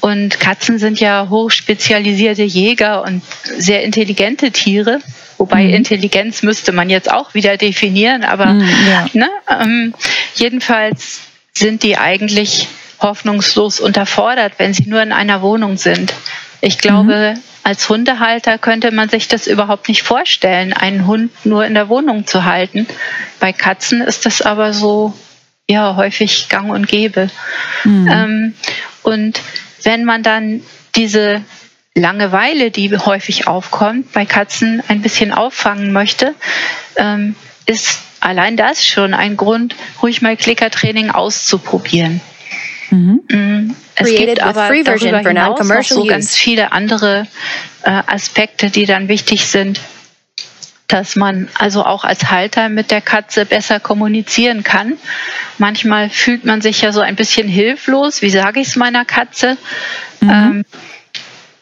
Und 0.01 0.39
Katzen 0.39 0.79
sind 0.79 0.99
ja 0.99 1.27
hochspezialisierte 1.29 2.43
Jäger 2.43 3.03
und 3.03 3.21
sehr 3.57 3.83
intelligente 3.83 4.51
Tiere. 4.51 4.99
Wobei 5.37 5.63
mhm. 5.63 5.73
Intelligenz 5.73 6.43
müsste 6.43 6.71
man 6.71 6.89
jetzt 6.89 7.11
auch 7.11 7.33
wieder 7.33 7.57
definieren, 7.57 8.23
aber 8.23 8.47
mhm, 8.47 8.69
ja. 8.89 9.05
ne, 9.13 9.29
ähm, 9.49 9.93
jedenfalls 10.35 11.21
sind 11.53 11.83
die 11.83 11.97
eigentlich 11.97 12.67
hoffnungslos 12.99 13.79
unterfordert, 13.79 14.53
wenn 14.57 14.73
sie 14.73 14.87
nur 14.87 15.01
in 15.01 15.11
einer 15.11 15.41
Wohnung 15.41 15.77
sind. 15.77 16.13
Ich 16.61 16.77
glaube, 16.77 17.35
mhm. 17.35 17.41
als 17.63 17.87
Hundehalter 17.89 18.57
könnte 18.57 18.91
man 18.91 19.09
sich 19.09 19.27
das 19.27 19.47
überhaupt 19.47 19.87
nicht 19.89 20.03
vorstellen, 20.03 20.73
einen 20.73 21.05
Hund 21.05 21.31
nur 21.45 21.65
in 21.65 21.73
der 21.73 21.89
Wohnung 21.89 22.25
zu 22.25 22.45
halten. 22.45 22.87
Bei 23.39 23.53
Katzen 23.53 24.01
ist 24.01 24.25
das 24.25 24.41
aber 24.41 24.73
so 24.73 25.13
ja 25.67 25.95
häufig 25.95 26.49
gang 26.49 26.71
und 26.71 26.87
gäbe. 26.87 27.29
Mhm. 27.83 28.07
Ähm, 28.09 28.53
und 29.03 29.41
wenn 29.83 30.05
man 30.05 30.23
dann 30.23 30.61
diese 30.95 31.41
Langeweile, 31.95 32.71
die 32.71 32.95
häufig 32.95 33.47
aufkommt, 33.47 34.11
bei 34.11 34.25
Katzen 34.25 34.83
ein 34.89 35.01
bisschen 35.01 35.31
auffangen 35.31 35.93
möchte, 35.93 36.35
ähm, 36.97 37.35
ist 37.65 38.01
allein 38.19 38.57
das 38.57 38.85
schon 38.85 39.13
ein 39.13 39.37
Grund, 39.37 39.75
ruhig 40.01 40.21
mal 40.21 40.35
Klickertraining 40.35 41.09
auszuprobieren. 41.09 42.19
Mhm. 42.89 43.21
Mm, 43.29 43.75
es 43.95 44.09
gibt 44.09 44.41
aber 44.41 44.69
darüber 44.83 45.19
hinaus 45.19 45.67
noch 45.67 45.83
so 45.83 46.05
ganz 46.05 46.35
viele 46.35 46.73
andere 46.73 47.27
äh, 47.83 47.89
Aspekte, 47.89 48.69
die 48.69 48.85
dann 48.85 49.07
wichtig 49.07 49.47
sind, 49.47 49.79
dass 50.87 51.15
man 51.15 51.47
also 51.57 51.83
auch 51.85 52.03
als 52.03 52.29
Halter 52.29 52.69
mit 52.69 52.91
der 52.91 53.01
Katze 53.01 53.45
besser 53.45 53.79
kommunizieren 53.79 54.63
kann. 54.63 54.97
Manchmal 55.57 56.09
fühlt 56.09 56.45
man 56.45 56.61
sich 56.61 56.81
ja 56.81 56.91
so 56.91 56.99
ein 57.01 57.15
bisschen 57.15 57.47
hilflos. 57.47 58.21
Wie 58.21 58.29
sage 58.29 58.59
ich 58.59 58.67
es 58.67 58.75
meiner 58.75 59.05
Katze? 59.05 59.57
Mhm. 60.19 60.29
Ähm, 60.29 60.65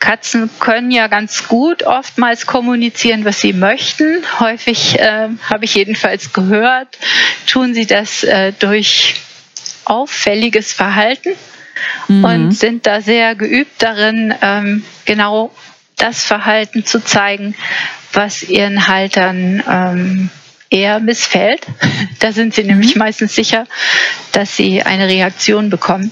Katzen 0.03 0.49
können 0.59 0.91
ja 0.91 1.07
ganz 1.07 1.47
gut 1.47 1.83
oftmals 1.83 2.45
kommunizieren, 2.45 3.23
was 3.23 3.39
sie 3.39 3.53
möchten. 3.53 4.21
Häufig 4.37 4.99
äh, 4.99 5.29
habe 5.49 5.63
ich 5.63 5.75
jedenfalls 5.75 6.33
gehört, 6.33 6.97
tun 7.47 7.73
sie 7.73 7.85
das 7.85 8.21
äh, 8.25 8.51
durch 8.51 9.15
auffälliges 9.85 10.73
Verhalten 10.73 11.29
mhm. 12.09 12.25
und 12.25 12.51
sind 12.51 12.85
da 12.85 12.99
sehr 12.99 13.35
geübt 13.35 13.81
darin, 13.81 14.33
ähm, 14.41 14.83
genau 15.05 15.53
das 15.95 16.25
Verhalten 16.25 16.85
zu 16.85 17.01
zeigen, 17.01 17.55
was 18.11 18.43
ihren 18.43 18.89
Haltern 18.89 19.63
ähm, 19.69 20.29
eher 20.69 20.99
missfällt. 20.99 21.65
Da 22.19 22.33
sind 22.33 22.53
sie 22.53 22.63
mhm. 22.63 22.71
nämlich 22.71 22.97
meistens 22.97 23.35
sicher, 23.35 23.67
dass 24.33 24.57
sie 24.57 24.83
eine 24.83 25.07
Reaktion 25.07 25.69
bekommen. 25.69 26.11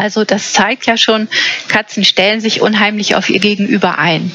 Also 0.00 0.24
das 0.24 0.54
zeigt 0.54 0.86
ja 0.86 0.96
schon, 0.96 1.28
Katzen 1.68 2.06
stellen 2.06 2.40
sich 2.40 2.62
unheimlich 2.62 3.16
auf 3.16 3.28
ihr 3.28 3.38
Gegenüber 3.38 3.98
ein. 3.98 4.32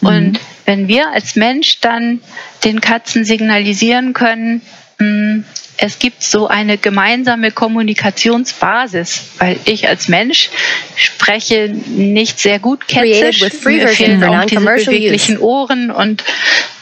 Mhm. 0.00 0.08
Und 0.08 0.40
wenn 0.66 0.86
wir 0.86 1.10
als 1.10 1.34
Mensch 1.34 1.80
dann 1.80 2.20
den 2.62 2.80
Katzen 2.80 3.24
signalisieren 3.24 4.12
können, 4.12 4.62
hm, 5.00 5.44
es 5.76 5.98
gibt 5.98 6.22
so 6.22 6.46
eine 6.46 6.78
gemeinsame 6.78 7.50
Kommunikationsbasis, 7.50 9.22
weil 9.38 9.58
ich 9.64 9.88
als 9.88 10.08
Mensch 10.08 10.50
spreche 10.96 11.68
nicht 11.68 12.38
sehr 12.38 12.58
gut 12.58 12.86
Ketzisch. 12.86 13.40
Mir 13.64 13.88
fehlen 13.88 14.24
auch 14.24 14.44
diese 14.44 14.60
beweglichen 14.60 15.38
Ohren 15.38 15.90
und 15.90 16.22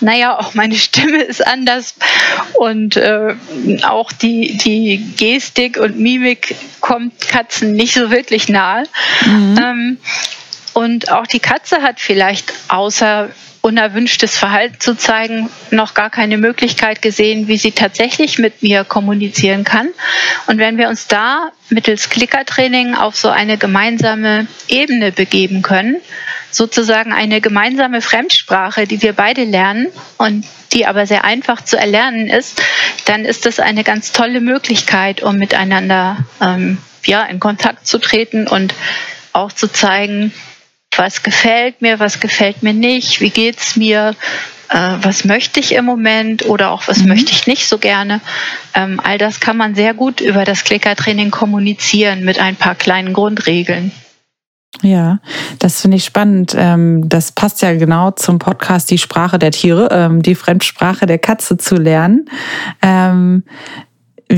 naja, 0.01 0.39
auch 0.39 0.55
meine 0.55 0.75
Stimme 0.75 1.23
ist 1.23 1.47
anders 1.47 1.95
und 2.55 2.97
äh, 2.97 3.35
auch 3.83 4.13
die, 4.13 4.57
die 4.59 4.99
Gestik 5.17 5.79
und 5.79 5.99
Mimik 5.99 6.55
kommt 6.81 7.29
Katzen 7.29 7.73
nicht 7.73 7.95
so 7.95 8.11
wirklich 8.11 8.49
nahe. 8.49 8.85
Mhm. 9.25 9.59
Ähm, 9.63 9.99
und 10.75 11.11
auch 11.11 11.27
die 11.27 11.41
Katze 11.41 11.83
hat 11.83 12.01
vielleicht 12.01 12.53
außer 12.69 13.31
unerwünschtes 13.63 14.37
Verhalten 14.37 14.81
zu 14.81 14.97
zeigen, 14.97 15.49
noch 15.71 15.95
gar 15.95 16.11
keine 16.11 16.37
Möglichkeit 16.37 17.01
gesehen, 17.01 17.47
wie 17.47 17.57
sie 17.57 17.71
tatsächlich 17.71 18.39
mit 18.39 18.63
mir 18.63 18.83
kommunizieren 18.83 19.63
kann. 19.63 19.89
Und 20.49 20.59
wenn 20.59 20.79
wir 20.79 20.89
uns 20.89 21.07
da 21.07 21.53
mittels 21.71 22.11
Klickertraining 22.11 22.97
auf 22.97 23.15
so 23.15 23.29
eine 23.29 23.59
gemeinsame 23.59 24.49
Ebene 24.69 25.13
begeben 25.13 25.63
können, 25.63 25.97
sozusagen 26.51 27.13
eine 27.13 27.41
gemeinsame 27.41 28.03
Fremdsprache, 28.03 28.87
die 28.89 29.01
wir 29.01 29.13
beide 29.13 29.45
lernen 29.45 29.87
und 30.19 30.45
die 30.73 30.85
aber 30.87 31.07
sehr 31.07 31.25
einfach 31.25 31.61
zu 31.61 31.79
erlernen 31.79 32.29
ist, 32.29 32.61
dann 33.05 33.25
ist 33.25 33.47
das 33.47 33.61
eine 33.61 33.85
ganz 33.85 34.11
tolle 34.11 34.41
Möglichkeit, 34.41 35.23
um 35.23 35.37
miteinander 35.37 36.19
ähm, 36.41 36.79
ja, 37.05 37.23
in 37.25 37.39
Kontakt 37.39 37.87
zu 37.87 37.99
treten 37.99 38.49
und 38.49 38.75
auch 39.33 39.53
zu 39.53 39.69
zeigen, 39.69 40.33
was 40.97 41.23
gefällt 41.23 41.83
mir, 41.83 41.99
was 42.01 42.21
gefällt 42.21 42.63
mir 42.63 42.75
nicht, 42.75 43.21
wie 43.21 43.31
geht's 43.31 43.77
mir, 43.77 44.15
äh, 44.69 44.97
was 45.03 45.25
möchte 45.25 45.61
ich 45.61 45.75
im 45.75 45.85
Moment 45.85 46.47
oder 46.47 46.71
auch 46.71 46.89
was 46.89 47.01
mhm. 47.01 47.09
möchte 47.09 47.33
ich 47.33 47.47
nicht 47.47 47.69
so 47.69 47.79
gerne. 47.79 48.21
Ähm, 48.75 49.01
all 49.03 49.19
das 49.19 49.41
kann 49.41 49.57
man 49.57 49.75
sehr 49.75 49.95
gut 49.95 50.21
über 50.21 50.45
das 50.45 50.65
Klickertraining 50.65 51.31
kommunizieren 51.31 52.25
mit 52.25 52.39
ein 52.39 52.57
paar 52.57 52.75
kleinen 52.75 53.13
Grundregeln. 53.13 53.93
Ja, 54.81 55.21
das 55.59 55.83
finde 55.83 55.99
ich 55.99 56.05
spannend. 56.05 56.55
Ähm, 56.57 57.09
das 57.09 57.33
passt 57.33 57.63
ja 57.63 57.75
genau 57.75 58.11
zum 58.13 58.39
Podcast 58.39 58.91
Die 58.91 58.99
Sprache 58.99 59.39
der 59.39 59.51
Tiere, 59.51 59.89
ähm, 59.93 60.23
die 60.23 60.35
Fremdsprache 60.35 61.07
der 61.07 61.19
Katze 61.19 61.59
zu 61.59 61.77
lernen. 61.77 62.25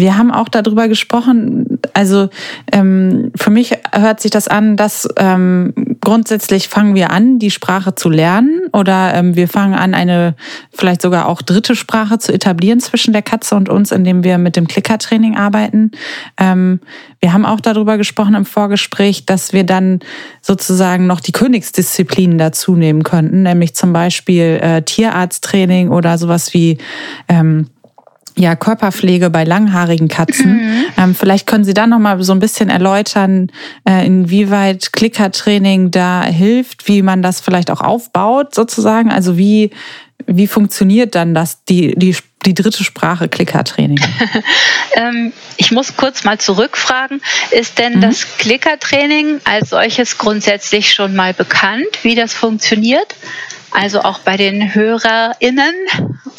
Wir 0.01 0.19
haben 0.19 0.33
auch 0.33 0.49
darüber 0.49 0.89
gesprochen, 0.89 1.79
also 1.93 2.29
ähm, 2.73 3.31
für 3.37 3.51
mich 3.51 3.77
hört 3.93 4.21
sich 4.21 4.33
das 4.33 4.49
an, 4.49 4.77
dass 4.77 5.09
ähm, 5.17 5.73
grundsätzlich 6.01 6.67
fangen 6.67 6.97
wir 6.97 7.13
an, 7.13 7.39
die 7.39 7.53
Sprache 7.53 7.95
zu 7.95 8.11
lernen 8.11 8.63
oder 8.73 9.15
ähm, 9.15 9.37
wir 9.37 9.47
fangen 9.47 9.75
an, 9.75 9.95
eine 9.95 10.35
vielleicht 10.73 11.01
sogar 11.01 11.29
auch 11.29 11.43
dritte 11.43 11.77
Sprache 11.77 12.19
zu 12.19 12.33
etablieren 12.33 12.81
zwischen 12.81 13.13
der 13.13 13.23
Katze 13.23 13.55
und 13.55 13.69
uns, 13.69 13.93
indem 13.93 14.25
wir 14.25 14.37
mit 14.39 14.57
dem 14.57 14.67
Klickertraining 14.67 15.37
arbeiten. 15.37 15.93
Ähm, 16.39 16.81
wir 17.21 17.33
haben 17.33 17.47
auch 17.47 17.61
darüber 17.61 17.97
gesprochen 17.97 18.35
im 18.35 18.47
Vorgespräch, 18.47 19.27
dass 19.27 19.53
wir 19.53 19.63
dann 19.63 20.01
sozusagen 20.43 21.07
noch 21.07 21.21
die 21.21 21.33
Königsdisziplinen 21.33 22.37
dazu 22.37 22.75
nehmen 22.75 23.05
könnten, 23.05 23.45
nämlich 23.45 23.77
zum 23.77 23.93
Beispiel 23.93 24.59
äh, 24.61 24.83
Tierarzttraining 24.83 25.91
oder 25.91 26.19
sowas 26.19 26.53
wie 26.53 26.79
ähm, 27.29 27.69
ja, 28.37 28.57
Körperpflege 28.57 29.31
bei 29.31 29.45
langhaarigen 29.45 30.09
Katzen. 30.09 30.57
Mhm. 30.57 30.85
Ähm, 30.97 31.15
vielleicht 31.15 31.47
können 31.47 31.65
Sie 31.65 31.75
da 31.75 31.87
noch 31.87 31.99
mal 31.99 32.23
so 32.23 32.33
ein 32.33 32.41
bisschen 32.41 32.69
erläutern, 32.69 33.51
äh, 33.89 34.05
inwieweit 34.05 34.93
Klickertraining 34.93 35.91
da 35.91 36.25
hilft, 36.25 36.89
wie 36.89 37.03
man 37.03 37.23
das 37.23 37.41
vielleicht 37.41 37.71
auch 37.71 37.81
aufbaut 37.81 38.55
sozusagen. 38.55 39.11
Also 39.11 39.37
wie 39.39 39.71
wie 40.27 40.47
funktioniert 40.47 41.15
dann 41.15 41.35
das 41.35 41.65
die 41.65 41.95
die 41.97 42.17
die 42.47 42.55
dritte 42.55 42.85
Sprache 42.85 43.29
Klickertraining? 43.29 44.01
ähm, 44.95 45.33
ich 45.57 45.71
muss 45.71 45.97
kurz 45.97 46.25
mal 46.25 46.39
zurückfragen. 46.39 47.23
Ist 47.51 47.79
denn 47.79 47.97
mhm. 47.97 48.01
das 48.03 48.27
Klickertraining 48.39 49.41
als 49.45 49.71
solches 49.71 50.19
grundsätzlich 50.19 50.93
schon 50.93 51.15
mal 51.15 51.33
bekannt, 51.35 51.87
wie 52.03 52.15
das 52.15 52.35
funktioniert? 52.35 53.15
Also 53.75 54.01
auch 54.03 54.21
bei 54.21 54.37
den 54.37 54.75
HörerInnen 54.75 55.75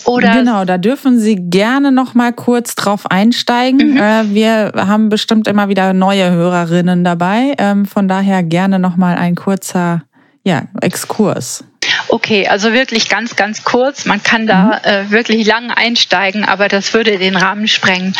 oder? 0.05 0.33
Genau, 0.33 0.65
da 0.65 0.77
dürfen 0.77 1.19
Sie 1.19 1.35
gerne 1.35 1.91
noch 1.91 2.13
mal 2.13 2.31
kurz 2.31 2.75
drauf 2.75 3.11
einsteigen. 3.11 3.91
Mhm. 3.91 3.97
Äh, 3.97 4.33
wir 4.33 4.71
haben 4.75 5.09
bestimmt 5.09 5.47
immer 5.47 5.67
wieder 5.67 5.93
neue 5.93 6.31
Hörerinnen 6.31 7.03
dabei. 7.03 7.53
Ähm, 7.57 7.85
von 7.85 8.07
daher 8.07 8.41
gerne 8.41 8.79
noch 8.79 8.95
mal 8.95 9.17
ein 9.17 9.35
kurzer 9.35 10.03
ja, 10.43 10.63
Exkurs. 10.81 11.65
Okay, 12.07 12.47
also 12.47 12.71
wirklich 12.71 13.09
ganz, 13.09 13.35
ganz 13.35 13.63
kurz. 13.63 14.05
Man 14.05 14.23
kann 14.23 14.47
da 14.47 14.63
mhm. 14.63 14.71
äh, 14.83 15.11
wirklich 15.11 15.45
lang 15.45 15.71
einsteigen, 15.71 16.45
aber 16.45 16.67
das 16.67 16.93
würde 16.93 17.17
den 17.17 17.35
Rahmen 17.35 17.67
sprengen. 17.67 18.13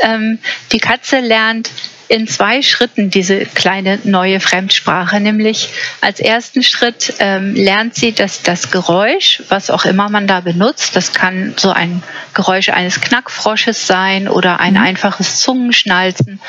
Ähm, 0.00 0.38
die 0.72 0.78
Katze 0.78 1.20
lernt 1.20 1.70
in 2.10 2.26
zwei 2.26 2.60
Schritten 2.60 3.08
diese 3.08 3.46
kleine 3.46 4.00
neue 4.02 4.40
Fremdsprache. 4.40 5.20
Nämlich 5.20 5.68
als 6.00 6.18
ersten 6.18 6.64
Schritt 6.64 7.14
ähm, 7.20 7.54
lernt 7.54 7.94
sie, 7.94 8.10
dass 8.10 8.42
das 8.42 8.72
Geräusch, 8.72 9.44
was 9.48 9.70
auch 9.70 9.84
immer 9.84 10.08
man 10.08 10.26
da 10.26 10.40
benutzt, 10.40 10.96
das 10.96 11.12
kann 11.12 11.54
so 11.56 11.70
ein 11.70 12.02
Geräusch 12.34 12.68
eines 12.70 13.00
Knackfrosches 13.00 13.86
sein 13.86 14.26
oder 14.26 14.58
ein 14.58 14.74
mhm. 14.74 14.80
einfaches 14.80 15.38
Zungenschnalzen. 15.38 16.40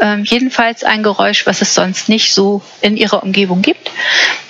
Ähm, 0.00 0.22
jedenfalls 0.22 0.84
ein 0.84 1.02
Geräusch, 1.02 1.44
was 1.44 1.60
es 1.60 1.74
sonst 1.74 2.08
nicht 2.08 2.32
so 2.32 2.62
in 2.80 2.96
ihrer 2.96 3.24
Umgebung 3.24 3.62
gibt. 3.62 3.90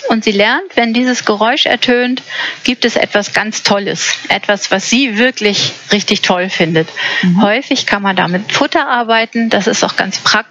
Und 0.09 0.25
sie 0.25 0.31
lernt, 0.33 0.75
wenn 0.75 0.93
dieses 0.93 1.23
Geräusch 1.23 1.65
ertönt, 1.65 2.21
gibt 2.65 2.83
es 2.83 2.97
etwas 2.97 3.31
ganz 3.31 3.63
Tolles. 3.63 4.13
Etwas, 4.27 4.69
was 4.69 4.89
sie 4.89 5.17
wirklich 5.17 5.71
richtig 5.93 6.21
toll 6.21 6.49
findet. 6.49 6.89
Mhm. 7.21 7.41
Häufig 7.41 7.85
kann 7.85 8.01
man 8.01 8.17
damit 8.17 8.51
Futter 8.51 8.89
arbeiten. 8.89 9.49
Das 9.49 9.67
ist 9.67 9.85
auch 9.85 9.95
ganz 9.95 10.17
praktisch, 10.19 10.50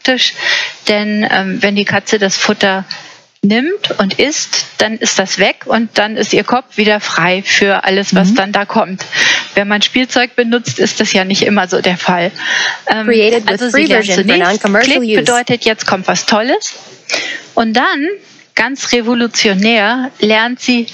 denn 0.88 1.26
ähm, 1.30 1.62
wenn 1.62 1.76
die 1.76 1.84
Katze 1.84 2.18
das 2.18 2.36
Futter 2.36 2.84
nimmt 3.42 3.98
und 3.98 4.18
isst, 4.18 4.66
dann 4.78 4.98
ist 4.98 5.18
das 5.18 5.38
weg 5.38 5.62
und 5.64 5.96
dann 5.96 6.16
ist 6.16 6.32
ihr 6.34 6.44
Kopf 6.44 6.76
wieder 6.76 7.00
frei 7.00 7.42
für 7.42 7.84
alles, 7.84 8.14
was 8.14 8.30
mhm. 8.30 8.34
dann 8.34 8.52
da 8.52 8.66
kommt. 8.66 9.04
Wenn 9.54 9.66
man 9.66 9.80
Spielzeug 9.80 10.36
benutzt, 10.36 10.78
ist 10.78 11.00
das 11.00 11.12
ja 11.12 11.24
nicht 11.24 11.42
immer 11.42 11.66
so 11.66 11.80
der 11.80 11.96
Fall. 11.96 12.32
Ähm, 12.86 13.10
also 13.46 13.70
sie 13.70 13.84
lernt 13.84 14.12
zunächst, 14.12 14.62
Klick 14.62 15.16
bedeutet, 15.16 15.64
jetzt 15.64 15.86
kommt 15.86 16.06
was 16.06 16.26
Tolles. 16.26 16.74
Und 17.54 17.74
dann 17.74 18.08
ganz 18.54 18.92
revolutionär 18.92 20.10
lernt 20.20 20.60
sie 20.60 20.86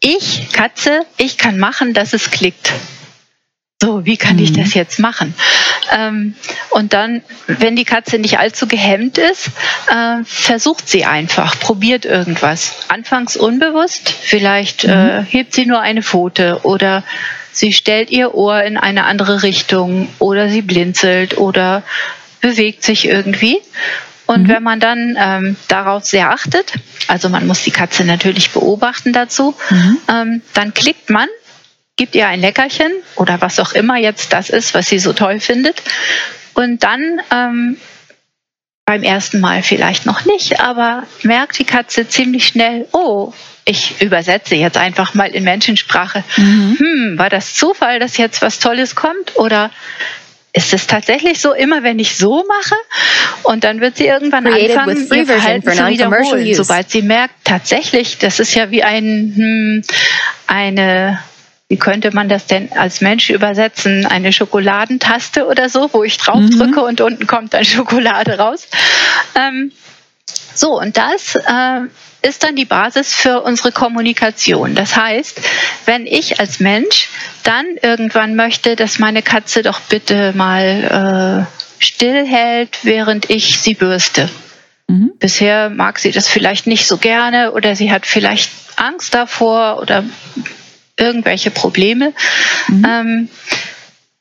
ich, 0.00 0.50
Katze, 0.52 1.02
ich 1.18 1.36
kann 1.36 1.58
machen, 1.58 1.92
dass 1.92 2.14
es 2.14 2.30
klickt. 2.30 2.72
So, 3.82 4.04
wie 4.04 4.18
kann 4.18 4.36
mhm. 4.36 4.42
ich 4.42 4.52
das 4.52 4.74
jetzt 4.74 4.98
machen? 4.98 5.34
Ähm, 5.90 6.34
und 6.68 6.92
dann, 6.92 7.22
wenn 7.46 7.76
die 7.76 7.84
Katze 7.84 8.18
nicht 8.18 8.38
allzu 8.38 8.68
gehemmt 8.68 9.16
ist, 9.16 9.48
äh, 9.88 10.22
versucht 10.24 10.86
sie 10.86 11.06
einfach, 11.06 11.58
probiert 11.58 12.04
irgendwas. 12.04 12.74
Anfangs 12.88 13.38
unbewusst, 13.38 14.10
vielleicht 14.10 14.84
mhm. 14.84 14.90
äh, 14.90 15.24
hebt 15.24 15.54
sie 15.54 15.64
nur 15.64 15.80
eine 15.80 16.02
Pfote 16.02 16.60
oder 16.64 17.04
sie 17.52 17.72
stellt 17.72 18.10
ihr 18.10 18.34
Ohr 18.34 18.62
in 18.62 18.76
eine 18.76 19.04
andere 19.04 19.42
Richtung 19.42 20.08
oder 20.18 20.50
sie 20.50 20.62
blinzelt 20.62 21.38
oder 21.38 21.82
bewegt 22.42 22.84
sich 22.84 23.06
irgendwie. 23.06 23.58
Und 24.26 24.44
mhm. 24.44 24.48
wenn 24.48 24.62
man 24.62 24.78
dann 24.78 25.16
ähm, 25.18 25.56
darauf 25.68 26.04
sehr 26.04 26.30
achtet, 26.30 26.74
also 27.08 27.30
man 27.30 27.46
muss 27.46 27.64
die 27.64 27.72
Katze 27.72 28.04
natürlich 28.04 28.50
beobachten 28.50 29.12
dazu, 29.12 29.56
mhm. 29.70 29.96
ähm, 30.08 30.42
dann 30.54 30.74
klickt 30.74 31.08
man 31.08 31.28
gibt 32.00 32.14
ihr 32.14 32.28
ein 32.28 32.40
Leckerchen 32.40 32.90
oder 33.16 33.42
was 33.42 33.60
auch 33.60 33.72
immer 33.72 33.98
jetzt 33.98 34.32
das 34.32 34.48
ist, 34.48 34.72
was 34.72 34.88
sie 34.88 34.98
so 34.98 35.12
toll 35.12 35.38
findet. 35.38 35.82
Und 36.54 36.82
dann 36.82 37.20
ähm, 37.30 37.76
beim 38.86 39.02
ersten 39.02 39.38
Mal 39.38 39.62
vielleicht 39.62 40.06
noch 40.06 40.24
nicht, 40.24 40.60
aber 40.60 41.02
merkt 41.24 41.58
die 41.58 41.64
Katze 41.64 42.08
ziemlich 42.08 42.46
schnell, 42.46 42.88
oh, 42.92 43.34
ich 43.66 44.00
übersetze 44.00 44.54
jetzt 44.54 44.78
einfach 44.78 45.12
mal 45.12 45.28
in 45.28 45.44
Menschensprache. 45.44 46.24
Mhm. 46.38 46.76
Hm, 46.78 47.18
war 47.18 47.28
das 47.28 47.54
Zufall, 47.54 47.98
dass 47.98 48.16
jetzt 48.16 48.40
was 48.40 48.60
Tolles 48.60 48.94
kommt? 48.94 49.36
Oder 49.36 49.70
ist 50.54 50.72
es 50.72 50.86
tatsächlich 50.86 51.38
so, 51.38 51.52
immer 51.52 51.82
wenn 51.82 51.98
ich 51.98 52.16
so 52.16 52.46
mache? 52.48 52.76
Und 53.42 53.62
dann 53.62 53.82
wird 53.82 53.98
sie 53.98 54.06
irgendwann 54.06 54.44
Created 54.44 54.78
anfangen, 54.78 55.06
ihr 55.14 55.26
Verhalten 55.26 55.70
zu 55.70 55.86
wiederholen, 55.86 56.54
sobald 56.54 56.90
sie 56.90 57.02
merkt, 57.02 57.34
tatsächlich, 57.44 58.16
das 58.16 58.40
ist 58.40 58.54
ja 58.54 58.70
wie 58.70 58.82
ein, 58.82 59.34
hm, 59.36 59.82
eine 60.46 61.18
wie 61.70 61.76
könnte 61.76 62.12
man 62.12 62.28
das 62.28 62.46
denn 62.46 62.72
als 62.72 63.00
Mensch 63.00 63.30
übersetzen? 63.30 64.04
Eine 64.04 64.32
Schokoladentaste 64.32 65.46
oder 65.46 65.68
so, 65.68 65.88
wo 65.92 66.02
ich 66.02 66.18
drauf 66.18 66.40
mhm. 66.40 66.50
drücke 66.50 66.82
und 66.82 67.00
unten 67.00 67.28
kommt 67.28 67.54
dann 67.54 67.64
Schokolade 67.64 68.38
raus. 68.38 68.66
Ähm, 69.36 69.70
so, 70.52 70.80
und 70.80 70.96
das 70.96 71.36
äh, 71.36 71.82
ist 72.22 72.42
dann 72.42 72.56
die 72.56 72.64
Basis 72.64 73.14
für 73.14 73.42
unsere 73.42 73.70
Kommunikation. 73.70 74.74
Das 74.74 74.96
heißt, 74.96 75.40
wenn 75.86 76.08
ich 76.08 76.40
als 76.40 76.58
Mensch 76.58 77.08
dann 77.44 77.66
irgendwann 77.80 78.34
möchte, 78.34 78.74
dass 78.74 78.98
meine 78.98 79.22
Katze 79.22 79.62
doch 79.62 79.78
bitte 79.78 80.32
mal 80.32 81.46
äh, 81.46 81.82
stillhält, 81.82 82.78
während 82.82 83.30
ich 83.30 83.60
sie 83.60 83.74
bürste. 83.74 84.28
Mhm. 84.88 85.12
Bisher 85.20 85.70
mag 85.70 86.00
sie 86.00 86.10
das 86.10 86.26
vielleicht 86.26 86.66
nicht 86.66 86.88
so 86.88 86.98
gerne 86.98 87.52
oder 87.52 87.76
sie 87.76 87.92
hat 87.92 88.06
vielleicht 88.06 88.50
Angst 88.74 89.14
davor 89.14 89.78
oder 89.80 90.02
irgendwelche 91.00 91.50
Probleme. 91.50 92.12
Mhm. 92.68 92.86
Ähm, 92.86 93.28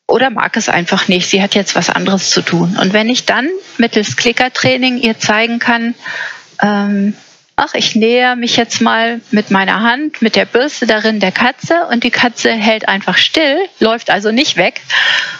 oder 0.07 0.31
mag 0.31 0.57
es 0.57 0.69
einfach 0.69 1.07
nicht. 1.07 1.29
Sie 1.29 1.41
hat 1.41 1.53
jetzt 1.53 1.75
was 1.75 1.89
anderes 1.89 2.31
zu 2.31 2.41
tun. 2.41 2.77
Und 2.81 2.93
wenn 2.93 3.09
ich 3.09 3.25
dann 3.25 3.47
mittels 3.77 4.15
Klickertraining 4.15 4.97
ihr 4.97 5.19
zeigen 5.19 5.59
kann, 5.59 5.93
ähm, 6.63 7.13
ach, 7.55 7.75
ich 7.75 7.95
näher 7.95 8.35
mich 8.35 8.57
jetzt 8.57 8.81
mal 8.81 9.21
mit 9.31 9.51
meiner 9.51 9.81
Hand, 9.81 10.21
mit 10.21 10.35
der 10.35 10.45
Bürste 10.45 10.87
darin 10.87 11.19
der 11.19 11.31
Katze 11.31 11.87
und 11.91 12.03
die 12.03 12.11
Katze 12.11 12.51
hält 12.51 12.87
einfach 12.87 13.17
still, 13.17 13.57
läuft 13.79 14.09
also 14.09 14.31
nicht 14.31 14.57
weg, 14.57 14.81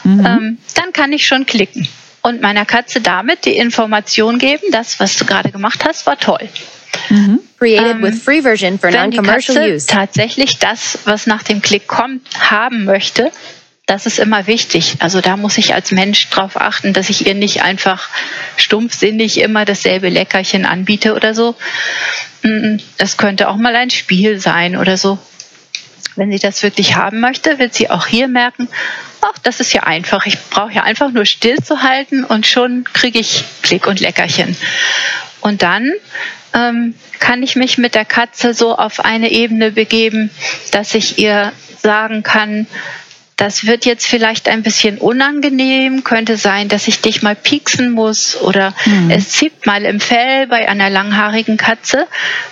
mhm. 0.03 0.25
ähm, 0.25 0.57
dann 0.75 0.93
kann 0.93 1.13
ich 1.13 1.25
schon 1.25 1.45
klicken 1.45 1.87
und 2.21 2.41
meiner 2.41 2.65
Katze 2.65 3.01
damit 3.01 3.45
die 3.45 3.55
Information 3.55 4.37
geben, 4.37 4.63
das, 4.71 4.99
was 4.99 5.17
du 5.17 5.25
gerade 5.25 5.51
gemacht 5.51 5.85
hast, 5.85 6.05
war 6.05 6.17
toll. 6.17 6.49
Mhm. 7.09 7.39
Created 7.57 7.95
ähm, 7.97 8.01
with 8.01 8.21
free 8.23 8.41
version 8.41 8.79
for 8.79 8.91
non-commercial 8.91 9.73
use. 9.73 9.85
Tatsächlich 9.85 10.59
das, 10.59 10.99
was 11.05 11.27
nach 11.27 11.43
dem 11.43 11.61
Klick 11.61 11.87
kommt, 11.87 12.21
haben 12.39 12.85
möchte, 12.85 13.31
das 13.89 14.05
ist 14.05 14.19
immer 14.19 14.45
wichtig. 14.45 14.97
Also 14.99 15.19
da 15.19 15.35
muss 15.35 15.57
ich 15.57 15.73
als 15.73 15.91
Mensch 15.91 16.29
darauf 16.29 16.61
achten, 16.61 16.93
dass 16.93 17.09
ich 17.09 17.25
ihr 17.25 17.33
nicht 17.33 17.63
einfach 17.63 18.07
stumpfsinnig 18.55 19.39
immer 19.39 19.65
dasselbe 19.65 20.09
Leckerchen 20.09 20.65
anbiete 20.65 21.15
oder 21.15 21.33
so. 21.33 21.55
Es 22.97 23.17
könnte 23.17 23.49
auch 23.49 23.55
mal 23.55 23.75
ein 23.75 23.89
Spiel 23.89 24.39
sein 24.39 24.77
oder 24.77 24.95
so. 24.95 25.17
Wenn 26.15 26.31
sie 26.31 26.37
das 26.37 26.61
wirklich 26.61 26.97
haben 26.97 27.19
möchte, 27.19 27.57
wird 27.57 27.73
sie 27.73 27.89
auch 27.89 28.05
hier 28.05 28.27
merken, 28.27 28.67
ach, 29.21 29.39
das 29.41 29.59
ist 29.59 29.73
ja 29.73 29.83
einfach. 29.83 30.27
Ich 30.27 30.37
brauche 30.51 30.73
ja 30.73 30.83
einfach 30.83 31.11
nur 31.11 31.25
stillzuhalten 31.25 32.23
und 32.23 32.45
schon 32.45 32.83
kriege 32.93 33.17
ich 33.17 33.43
Klick 33.63 33.87
und 33.87 33.99
Leckerchen. 33.99 34.55
Und 35.41 35.63
dann 35.63 35.91
ähm, 36.53 36.95
kann 37.19 37.43
ich 37.43 37.55
mich 37.55 37.77
mit 37.77 37.95
der 37.95 38.05
Katze 38.05 38.53
so 38.53 38.75
auf 38.75 38.99
eine 38.99 39.31
Ebene 39.31 39.71
begeben, 39.71 40.29
dass 40.71 40.95
ich 40.95 41.17
ihr 41.19 41.51
sagen 41.81 42.23
kann, 42.23 42.67
das 43.39 43.65
wird 43.65 43.85
jetzt 43.85 44.05
vielleicht 44.05 44.49
ein 44.49 44.63
bisschen 44.63 44.97
unangenehm, 44.97 46.03
könnte 46.03 46.35
sein, 46.35 46.67
dass 46.67 46.89
ich 46.89 46.99
dich 46.99 47.21
mal 47.21 47.37
pieksen 47.37 47.91
muss 47.91 48.35
oder 48.35 48.73
mhm. 48.85 49.09
es 49.09 49.29
zieht 49.29 49.65
mal 49.65 49.85
im 49.85 50.01
Fell 50.01 50.45
bei 50.47 50.67
einer 50.67 50.89
langhaarigen 50.89 51.55
Katze. 51.55 52.07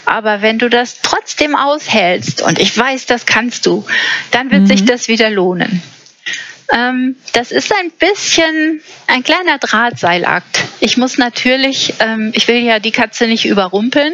Aber 0.05 0.41
wenn 0.41 0.59
du 0.59 0.69
das 0.69 1.01
trotzdem 1.01 1.57
aushältst 1.57 2.41
und 2.41 2.57
ich 2.57 2.77
weiß, 2.77 3.05
das 3.05 3.25
kannst 3.25 3.65
du, 3.65 3.85
dann 4.31 4.49
wird 4.49 4.61
mhm. 4.61 4.67
sich 4.67 4.85
das 4.85 5.09
wieder 5.09 5.29
lohnen. 5.29 5.83
Ähm, 6.73 7.15
das 7.33 7.51
ist 7.51 7.71
ein 7.73 7.91
bisschen 7.91 8.81
ein 9.07 9.23
kleiner 9.23 9.57
Drahtseilakt. 9.57 10.65
Ich 10.79 10.97
muss 10.97 11.17
natürlich, 11.17 11.93
ähm, 11.99 12.31
ich 12.33 12.47
will 12.47 12.57
ja 12.57 12.79
die 12.79 12.91
Katze 12.91 13.27
nicht 13.27 13.45
überrumpeln 13.45 14.13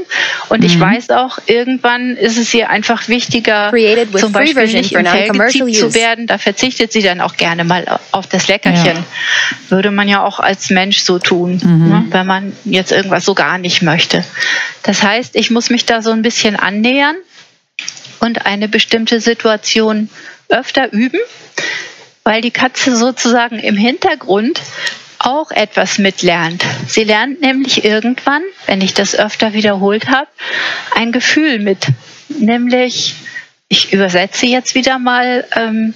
und 0.49 0.59
mhm. 0.59 0.65
ich 0.65 0.79
weiß 0.79 1.09
auch, 1.11 1.39
irgendwann 1.47 2.15
ist 2.15 2.37
es 2.37 2.53
ihr 2.53 2.69
einfach 2.69 3.07
wichtiger, 3.07 3.71
zum 4.15 4.31
Beispiel 4.31 4.67
nicht 4.67 4.91
im 4.91 5.05
Fell 5.05 5.31
zu 5.51 5.93
werden. 5.95 6.27
Da 6.27 6.37
verzichtet 6.37 6.91
sie 6.91 7.01
dann 7.01 7.21
auch 7.21 7.37
gerne 7.37 7.63
mal 7.63 7.99
auf 8.11 8.27
das 8.27 8.47
Leckerchen. 8.47 8.97
Ja. 8.97 9.05
Würde 9.69 9.89
man 9.89 10.07
ja 10.07 10.23
auch 10.23 10.39
als 10.39 10.69
Mensch 10.69 10.99
so 10.99 11.17
tun, 11.17 11.59
mhm. 11.63 11.89
ne, 11.89 12.05
wenn 12.09 12.27
man 12.27 12.55
jetzt 12.65 12.91
irgendwas 12.91 13.25
so 13.25 13.33
gar 13.33 13.57
nicht 13.57 13.81
möchte. 13.81 14.23
Das 14.83 15.01
heißt, 15.01 15.35
ich 15.35 15.49
muss 15.49 15.69
mich 15.69 15.85
da 15.85 16.01
so 16.01 16.11
ein 16.11 16.21
bisschen 16.21 16.55
annähern 16.55 17.15
und 18.19 18.45
eine 18.45 18.67
bestimmte 18.67 19.19
Situation 19.19 20.09
öfter 20.49 20.91
üben 20.93 21.19
weil 22.23 22.41
die 22.41 22.51
Katze 22.51 22.95
sozusagen 22.95 23.59
im 23.59 23.77
Hintergrund 23.77 24.61
auch 25.19 25.51
etwas 25.51 25.97
mitlernt. 25.97 26.63
Sie 26.87 27.03
lernt 27.03 27.41
nämlich 27.41 27.85
irgendwann, 27.85 28.43
wenn 28.65 28.81
ich 28.81 28.93
das 28.93 29.15
öfter 29.15 29.53
wiederholt 29.53 30.09
habe, 30.09 30.27
ein 30.95 31.11
Gefühl 31.11 31.59
mit. 31.59 31.87
Nämlich, 32.27 33.15
ich 33.69 33.93
übersetze 33.93 34.45
jetzt 34.45 34.75
wieder 34.75 34.99
mal, 34.99 35.45
ähm, 35.55 35.93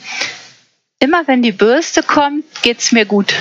immer 0.99 1.27
wenn 1.27 1.41
die 1.41 1.51
Bürste 1.51 2.03
kommt, 2.03 2.45
geht 2.61 2.79
es 2.79 2.91
mir 2.91 3.05
gut. 3.05 3.33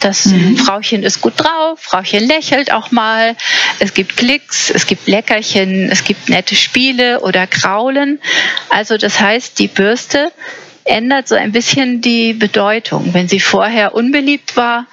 Das 0.00 0.26
mhm. 0.26 0.58
Frauchen 0.58 1.02
ist 1.02 1.22
gut 1.22 1.32
drauf, 1.36 1.80
Frauchen 1.80 2.26
lächelt 2.26 2.70
auch 2.70 2.90
mal, 2.90 3.34
es 3.78 3.94
gibt 3.94 4.18
Klicks, 4.18 4.68
es 4.68 4.86
gibt 4.86 5.08
Leckerchen, 5.08 5.90
es 5.90 6.04
gibt 6.04 6.28
nette 6.28 6.54
Spiele 6.54 7.20
oder 7.20 7.46
Kraulen. 7.46 8.20
Also 8.68 8.98
das 8.98 9.18
heißt, 9.18 9.58
die 9.58 9.68
Bürste 9.68 10.30
ändert 10.84 11.28
so 11.28 11.34
ein 11.34 11.52
bisschen 11.52 12.00
die 12.00 12.34
Bedeutung. 12.34 13.14
Wenn 13.14 13.28
sie 13.28 13.40
vorher 13.40 13.94
unbeliebt 13.94 14.56
war, 14.56 14.86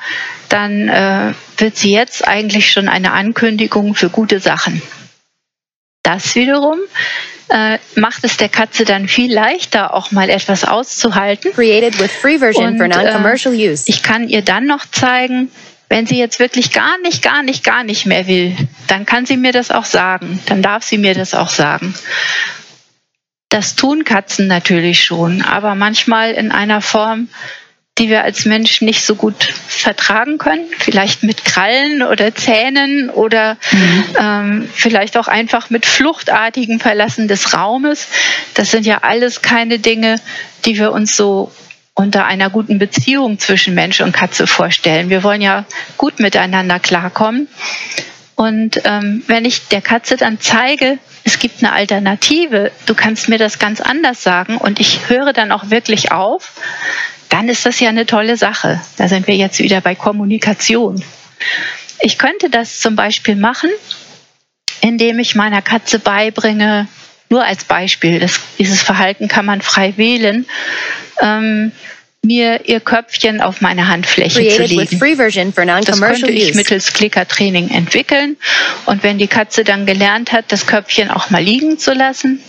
dann 0.49 0.89
äh, 0.89 1.33
wird 1.57 1.77
sie 1.77 1.91
jetzt 1.91 2.27
eigentlich 2.27 2.71
schon 2.71 2.87
eine 2.87 3.11
Ankündigung 3.11 3.95
für 3.95 4.09
gute 4.09 4.39
Sachen. 4.39 4.81
Das 6.03 6.35
wiederum 6.35 6.79
äh, 7.49 7.77
macht 7.95 8.23
es 8.23 8.37
der 8.37 8.49
Katze 8.49 8.85
dann 8.85 9.07
viel 9.07 9.33
leichter, 9.33 9.93
auch 9.93 10.11
mal 10.11 10.29
etwas 10.29 10.63
auszuhalten. 10.63 11.53
Created 11.53 11.99
with 11.99 12.11
free 12.11 12.39
version 12.39 12.77
for 12.77 12.87
non-commercial 12.87 13.53
äh, 13.53 13.71
use. 13.71 13.83
Ich 13.87 14.01
kann 14.01 14.27
ihr 14.27 14.41
dann 14.41 14.65
noch 14.65 14.85
zeigen, 14.89 15.51
wenn 15.89 16.07
sie 16.07 16.17
jetzt 16.17 16.39
wirklich 16.39 16.71
gar 16.71 16.97
nicht, 16.99 17.21
gar 17.21 17.43
nicht, 17.43 17.65
gar 17.65 17.83
nicht 17.83 18.05
mehr 18.05 18.25
will, 18.25 18.55
dann 18.87 19.05
kann 19.05 19.25
sie 19.25 19.35
mir 19.35 19.51
das 19.51 19.71
auch 19.71 19.83
sagen. 19.83 20.41
Dann 20.45 20.61
darf 20.61 20.83
sie 20.83 20.97
mir 20.97 21.13
das 21.13 21.33
auch 21.33 21.49
sagen. 21.49 21.93
Das 23.51 23.75
tun 23.75 24.05
Katzen 24.05 24.47
natürlich 24.47 25.03
schon, 25.03 25.41
aber 25.41 25.75
manchmal 25.75 26.31
in 26.31 26.51
einer 26.51 26.81
Form, 26.81 27.27
die 27.97 28.07
wir 28.07 28.23
als 28.23 28.45
Mensch 28.45 28.81
nicht 28.81 29.05
so 29.05 29.15
gut 29.15 29.43
vertragen 29.43 30.37
können. 30.37 30.65
Vielleicht 30.79 31.23
mit 31.23 31.43
Krallen 31.43 32.01
oder 32.01 32.33
Zähnen 32.33 33.09
oder 33.09 33.57
mhm. 33.71 34.03
ähm, 34.17 34.69
vielleicht 34.73 35.17
auch 35.17 35.27
einfach 35.27 35.69
mit 35.69 35.85
fluchtartigem 35.85 36.79
Verlassen 36.79 37.27
des 37.27 37.53
Raumes. 37.53 38.07
Das 38.53 38.71
sind 38.71 38.85
ja 38.85 38.99
alles 39.01 39.41
keine 39.41 39.79
Dinge, 39.79 40.15
die 40.63 40.79
wir 40.79 40.93
uns 40.93 41.17
so 41.17 41.51
unter 41.93 42.25
einer 42.25 42.49
guten 42.49 42.79
Beziehung 42.79 43.37
zwischen 43.37 43.75
Mensch 43.75 43.99
und 43.99 44.13
Katze 44.13 44.47
vorstellen. 44.47 45.09
Wir 45.09 45.23
wollen 45.23 45.41
ja 45.41 45.65
gut 45.97 46.21
miteinander 46.21 46.79
klarkommen. 46.79 47.49
Und 48.41 48.81
ähm, 48.85 49.21
wenn 49.27 49.45
ich 49.45 49.67
der 49.67 49.81
Katze 49.83 50.17
dann 50.17 50.39
zeige, 50.39 50.97
es 51.23 51.37
gibt 51.37 51.63
eine 51.63 51.73
Alternative, 51.73 52.71
du 52.87 52.95
kannst 52.95 53.29
mir 53.29 53.37
das 53.37 53.59
ganz 53.59 53.81
anders 53.81 54.23
sagen 54.23 54.57
und 54.57 54.79
ich 54.79 55.09
höre 55.09 55.31
dann 55.31 55.51
auch 55.51 55.69
wirklich 55.69 56.11
auf, 56.11 56.53
dann 57.29 57.49
ist 57.49 57.67
das 57.67 57.79
ja 57.79 57.89
eine 57.89 58.07
tolle 58.07 58.37
Sache. 58.37 58.81
Da 58.97 59.07
sind 59.07 59.27
wir 59.27 59.35
jetzt 59.35 59.59
wieder 59.59 59.79
bei 59.79 59.93
Kommunikation. 59.93 61.03
Ich 61.99 62.17
könnte 62.17 62.49
das 62.49 62.79
zum 62.79 62.95
Beispiel 62.95 63.35
machen, 63.35 63.69
indem 64.81 65.19
ich 65.19 65.35
meiner 65.35 65.61
Katze 65.61 65.99
beibringe, 65.99 66.87
nur 67.29 67.45
als 67.45 67.65
Beispiel, 67.65 68.19
das, 68.19 68.39
dieses 68.57 68.81
Verhalten 68.81 69.27
kann 69.27 69.45
man 69.45 69.61
frei 69.61 69.93
wählen, 69.97 70.47
ähm, 71.21 71.73
mir 72.23 72.67
ihr 72.67 72.79
Köpfchen 72.79 73.41
auf 73.41 73.61
meine 73.61 73.87
Handfläche 73.87 74.47
zu 74.47 74.63
legen. 74.63 74.99
Das 75.85 76.01
könnte 76.01 76.31
ich 76.31 76.53
mittels 76.53 76.93
Klickertraining 76.93 77.69
entwickeln. 77.69 78.37
Und 78.85 79.03
wenn 79.03 79.17
die 79.17 79.27
Katze 79.27 79.63
dann 79.63 79.85
gelernt 79.87 80.31
hat, 80.31 80.45
das 80.51 80.67
Köpfchen 80.67 81.09
auch 81.09 81.29
mal 81.31 81.41
liegen 81.43 81.79
zu 81.79 81.93
lassen, 81.93 82.39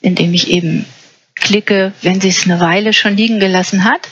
indem 0.00 0.34
ich 0.34 0.48
eben 0.50 0.86
klicke, 1.34 1.92
wenn 2.02 2.20
sie 2.20 2.28
es 2.28 2.44
eine 2.44 2.60
Weile 2.60 2.92
schon 2.92 3.16
liegen 3.16 3.40
gelassen 3.40 3.84
hat, 3.84 4.08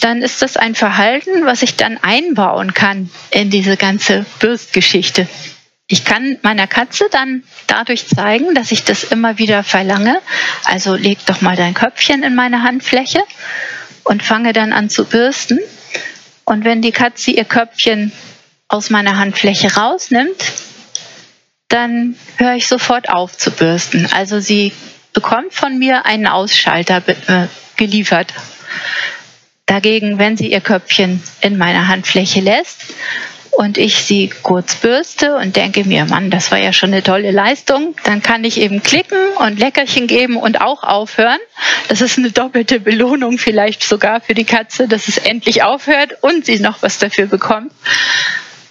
dann 0.00 0.22
ist 0.22 0.40
das 0.40 0.56
ein 0.56 0.74
Verhalten, 0.74 1.44
was 1.44 1.62
ich 1.62 1.76
dann 1.76 1.98
einbauen 1.98 2.72
kann 2.72 3.10
in 3.30 3.50
diese 3.50 3.76
ganze 3.76 4.24
Bürstgeschichte. 4.38 5.28
Ich 5.88 6.04
kann 6.04 6.38
meiner 6.42 6.66
Katze 6.66 7.06
dann 7.10 7.42
dadurch 7.66 8.06
zeigen, 8.06 8.54
dass 8.54 8.72
ich 8.72 8.84
das 8.84 9.04
immer 9.04 9.38
wieder 9.38 9.62
verlange. 9.62 10.20
Also 10.64 10.94
leg 10.94 11.18
doch 11.26 11.42
mal 11.42 11.56
dein 11.56 11.74
Köpfchen 11.74 12.22
in 12.22 12.34
meine 12.34 12.62
Handfläche 12.62 13.20
und 14.04 14.22
fange 14.22 14.52
dann 14.52 14.72
an 14.72 14.90
zu 14.90 15.04
bürsten. 15.04 15.58
Und 16.44 16.64
wenn 16.64 16.82
die 16.82 16.92
Katze 16.92 17.30
ihr 17.30 17.44
Köpfchen 17.44 18.12
aus 18.68 18.90
meiner 18.90 19.18
Handfläche 19.18 19.74
rausnimmt, 19.74 20.52
dann 21.68 22.16
höre 22.36 22.54
ich 22.54 22.66
sofort 22.66 23.08
auf 23.08 23.36
zu 23.36 23.50
bürsten. 23.50 24.06
Also 24.12 24.40
sie 24.40 24.72
bekommt 25.12 25.54
von 25.54 25.78
mir 25.78 26.06
einen 26.06 26.26
Ausschalter 26.26 27.02
äh, 27.06 27.46
geliefert. 27.76 28.34
Dagegen, 29.66 30.18
wenn 30.18 30.36
sie 30.36 30.50
ihr 30.50 30.60
Köpfchen 30.60 31.22
in 31.40 31.56
meiner 31.56 31.86
Handfläche 31.86 32.40
lässt 32.40 32.86
und 33.52 33.78
ich 33.78 33.96
sie 34.04 34.30
kurz 34.42 34.76
bürste 34.76 35.36
und 35.36 35.56
denke 35.56 35.84
mir, 35.84 36.04
Mann, 36.04 36.30
das 36.30 36.50
war 36.50 36.58
ja 36.58 36.72
schon 36.72 36.92
eine 36.92 37.02
tolle 37.02 37.30
Leistung, 37.30 37.94
dann 38.04 38.22
kann 38.22 38.44
ich 38.44 38.60
eben 38.60 38.82
klicken 38.82 39.18
und 39.38 39.58
Leckerchen 39.58 40.06
geben 40.06 40.36
und 40.36 40.60
auch 40.60 40.82
aufhören. 40.82 41.38
Das 41.88 42.00
ist 42.00 42.18
eine 42.18 42.30
doppelte 42.30 42.80
Belohnung 42.80 43.38
vielleicht 43.38 43.82
sogar 43.82 44.20
für 44.20 44.34
die 44.34 44.44
Katze, 44.44 44.88
dass 44.88 45.08
es 45.08 45.18
endlich 45.18 45.62
aufhört 45.62 46.16
und 46.22 46.46
sie 46.46 46.58
noch 46.60 46.82
was 46.82 46.98
dafür 46.98 47.26
bekommt. 47.26 47.72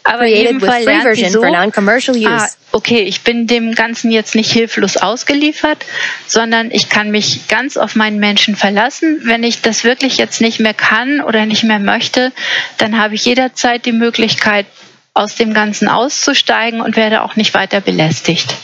Aber 0.03 0.23
with 0.23 0.63
free 0.63 0.85
version 0.85 1.31
so, 1.31 1.41
for 1.41 1.51
non-commercial 1.51 2.15
use. 2.15 2.27
Ah, 2.27 2.47
okay, 2.71 3.01
ich 3.01 3.21
bin 3.21 3.47
dem 3.47 3.75
Ganzen 3.75 4.11
jetzt 4.11 4.35
nicht 4.35 4.51
hilflos 4.51 4.97
ausgeliefert, 4.97 5.85
sondern 6.25 6.71
ich 6.71 6.89
kann 6.89 7.11
mich 7.11 7.47
ganz 7.47 7.77
auf 7.77 7.95
meinen 7.95 8.19
Menschen 8.19 8.55
verlassen. 8.55 9.21
Wenn 9.23 9.43
ich 9.43 9.61
das 9.61 9.83
wirklich 9.83 10.17
jetzt 10.17 10.41
nicht 10.41 10.59
mehr 10.59 10.73
kann 10.73 11.21
oder 11.21 11.45
nicht 11.45 11.63
mehr 11.63 11.79
möchte, 11.79 12.31
dann 12.77 12.99
habe 12.99 13.15
ich 13.15 13.25
jederzeit 13.25 13.85
die 13.85 13.91
Möglichkeit, 13.91 14.65
aus 15.13 15.35
dem 15.35 15.53
Ganzen 15.53 15.89
auszusteigen 15.89 16.79
und 16.79 16.95
werde 16.95 17.23
auch 17.23 17.35
nicht 17.35 17.53
weiter 17.53 17.81
belästigt. 17.81 18.55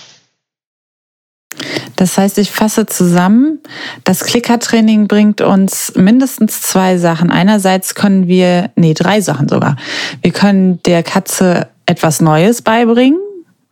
Das 1.95 2.17
heißt, 2.17 2.37
ich 2.37 2.51
fasse 2.51 2.85
zusammen, 2.85 3.59
das 4.03 4.25
Klickertraining 4.25 5.07
bringt 5.07 5.41
uns 5.41 5.93
mindestens 5.95 6.61
zwei 6.61 6.97
Sachen. 6.97 7.31
Einerseits 7.31 7.95
können 7.95 8.27
wir, 8.27 8.71
nee, 8.75 8.93
drei 8.93 9.21
Sachen 9.21 9.47
sogar. 9.47 9.75
Wir 10.21 10.31
können 10.31 10.81
der 10.83 11.03
Katze 11.03 11.67
etwas 11.85 12.21
Neues 12.21 12.61
beibringen 12.61 13.19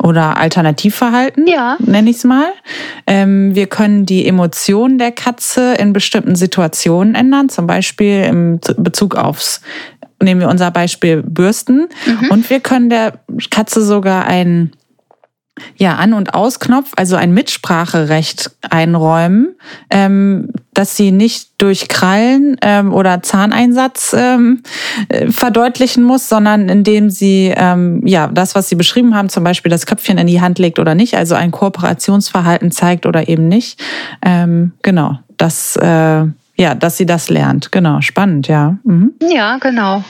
oder 0.02 0.38
Alternativverhalten, 0.38 1.48
ja. 1.48 1.78
nenne 1.80 2.10
ich 2.10 2.18
es 2.18 2.24
mal. 2.24 2.52
Ähm, 3.08 3.56
wir 3.56 3.68
können 3.68 4.06
die 4.06 4.28
Emotionen 4.28 4.98
der 4.98 5.12
Katze 5.12 5.76
in 5.76 5.94
bestimmten 5.94 6.36
Situationen 6.36 7.16
ändern, 7.16 7.50
zum 7.50 7.68
Beispiel 7.68 8.24
im 8.24 8.60
Bezug 8.78 9.16
aufs, 9.16 9.62
nehmen 10.22 10.42
wir 10.42 10.50
unser 10.50 10.72
Beispiel 10.72 11.24
Bürsten. 11.24 11.88
Mhm. 12.06 12.32
Und 12.32 12.50
wir 12.50 12.60
können 12.60 12.90
der 12.90 13.14
Katze 13.50 13.84
sogar 13.84 14.26
ein 14.26 14.72
ja, 15.76 15.96
An- 15.96 16.14
und 16.14 16.34
Ausknopf, 16.34 16.94
also 16.96 17.16
ein 17.16 17.34
Mitspracherecht 17.34 18.52
einräumen, 18.70 19.56
ähm, 19.90 20.50
dass 20.74 20.98
sie 20.98 21.12
nicht 21.12 21.52
durch 21.60 21.88
Krallen 21.88 22.58
ähm, 22.62 22.92
oder 22.92 23.22
Zahneinsatz 23.22 24.16
ähm, 24.18 24.64
äh, 25.10 25.30
verdeutlichen 25.32 26.04
muss, 26.04 26.28
sondern 26.28 26.70
indem 26.70 27.12
sie 27.12 27.54
ähm, 27.56 28.06
ja 28.06 28.28
das, 28.28 28.56
was 28.56 28.70
sie 28.70 28.76
beschrieben 28.76 29.16
haben, 29.16 29.30
zum 29.30 29.44
Beispiel 29.44 29.70
das 29.70 29.86
Köpfchen 29.86 30.18
in 30.18 30.28
die 30.28 30.42
Hand 30.42 30.58
legt 30.58 30.80
oder 30.80 30.96
nicht, 30.96 31.16
also 31.16 31.36
ein 31.36 31.52
Kooperationsverhalten 31.52 32.72
zeigt 32.72 33.06
oder 33.06 33.28
eben 33.28 33.48
nicht. 33.48 33.80
Ähm, 34.26 34.72
genau, 34.82 35.20
das 35.38 35.76
äh, 35.76 36.26
ja, 36.56 36.76
dass 36.76 36.98
sie 36.98 37.06
das 37.06 37.30
lernt. 37.30 37.72
Genau, 37.72 38.02
spannend, 38.02 38.48
ja. 38.48 38.78
Mhm. 38.84 39.14
Ja, 39.22 39.58
genau. 39.58 40.04